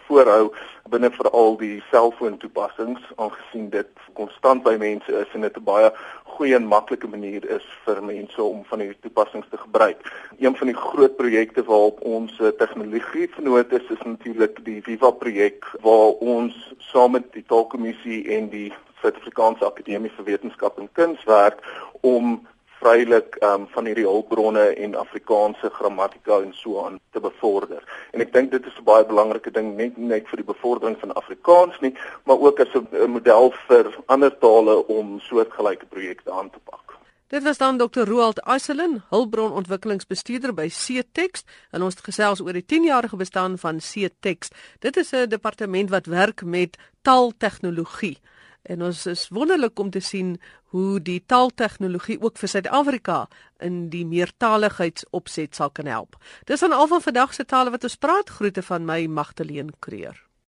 voorhou 0.08 0.52
binne 0.90 1.10
veral 1.12 1.58
die 1.58 1.84
selfoon 1.92 2.38
toepassings 2.38 3.02
aangesien 3.16 3.70
dit 3.70 3.92
konstant 4.20 4.64
by 4.64 4.76
mense 4.82 5.12
is 5.22 5.34
en 5.34 5.46
dit 5.46 5.58
'n 5.58 5.64
baie 5.64 5.90
goeie 6.36 6.56
en 6.56 6.68
maklike 6.68 7.08
manier 7.08 7.46
is 7.56 7.66
vir 7.86 8.02
mense 8.04 8.44
om 8.44 8.64
van 8.70 8.80
hierdie 8.80 9.02
toepassings 9.06 9.50
te 9.50 9.58
gebruik. 9.58 10.00
Een 10.40 10.56
van 10.56 10.68
die 10.68 10.76
groot 10.76 11.16
projekte 11.16 11.64
waarop 11.64 12.02
ons 12.02 12.40
eh, 12.40 12.48
tegnologie 12.48 13.28
vernoot 13.36 13.72
is 13.72 13.90
is 13.90 14.04
natuurlik 14.06 14.66
die 14.66 14.82
Viva 14.82 15.12
projek 15.12 15.66
waar 15.82 16.18
ons 16.36 16.74
saam 16.78 17.12
met 17.12 17.34
die 17.34 17.46
Taalkommissie 17.48 18.28
en 18.38 18.50
die 18.50 18.74
Suid-Afrikaanse 19.02 19.66
Akademie 19.66 20.12
vir 20.16 20.26
Wetenskap 20.26 20.80
en 20.80 20.90
Kuns 20.92 21.24
werk 21.24 21.62
om 22.02 22.48
vrylik 22.84 23.38
um, 23.48 23.68
van 23.72 23.88
hierdie 23.88 24.08
hulpbronne 24.08 24.66
en 24.86 24.96
Afrikaanse 25.00 25.72
grammatika 25.78 26.42
en 26.44 26.54
so 26.54 26.84
aan 26.86 27.00
te 27.16 27.22
bevorder. 27.24 27.84
En 28.12 28.22
ek 28.22 28.34
dink 28.36 28.52
dit 28.52 28.66
is 28.66 28.80
'n 28.80 28.88
baie 28.88 29.06
belangrike 29.06 29.52
ding 29.52 29.76
net 29.78 29.98
net 29.98 30.28
vir 30.28 30.44
die 30.44 30.52
bevordering 30.54 31.00
van 31.00 31.16
Afrikaans 31.16 31.80
nie, 31.80 31.96
maar 32.26 32.40
ook 32.40 32.60
as 32.60 32.74
'n 32.76 33.12
model 33.12 33.54
vir 33.68 33.94
ander 34.08 34.34
tale 34.38 34.76
om 34.88 35.20
soortgelyke 35.20 35.86
projekte 35.86 36.32
aan 36.32 36.50
te 36.50 36.60
pak. 36.64 36.84
Dit 37.28 37.44
was 37.44 37.58
dan 37.58 37.78
Dr. 37.78 38.06
Roald 38.06 38.40
Eiselin, 38.40 39.02
hulpbronontwikkelingsbestuurder 39.10 40.54
by 40.54 40.68
Ctext, 40.70 41.50
en 41.72 41.82
ons 41.82 41.96
het 41.96 42.04
gesels 42.04 42.42
oor 42.42 42.54
die 42.54 42.66
10-jarige 42.66 43.16
bestaan 43.16 43.58
van 43.58 43.78
Ctext. 43.78 44.54
Dit 44.80 44.98
is 44.98 45.12
'n 45.12 45.30
departement 45.30 45.90
wat 45.90 46.06
werk 46.06 46.44
met 46.44 46.78
taaltegnologie. 47.02 48.18
En 48.64 48.82
ons 48.82 49.06
is 49.12 49.28
wonderlik 49.28 49.80
om 49.80 49.90
te 49.92 50.00
sien 50.00 50.38
hoe 50.72 51.00
die 51.04 51.20
taaltegnologie 51.28 52.20
ook 52.22 52.38
vir 52.40 52.50
Suid-Afrika 52.50 53.18
in 53.60 53.90
die 53.92 54.06
meertaligheidsopset 54.08 55.56
sal 55.56 55.72
kan 55.72 55.90
help. 55.92 56.16
Dis 56.48 56.64
aan 56.64 56.76
al 56.76 56.88
van 56.88 57.04
vandag 57.04 57.34
se 57.34 57.46
tale 57.46 57.76
wat 57.76 57.84
ons 57.84 58.00
praat. 58.00 58.30
Groete 58.30 58.64
van 58.64 58.86
my 58.88 59.06
Magdalene 59.06 59.76
Creer. 59.80 60.24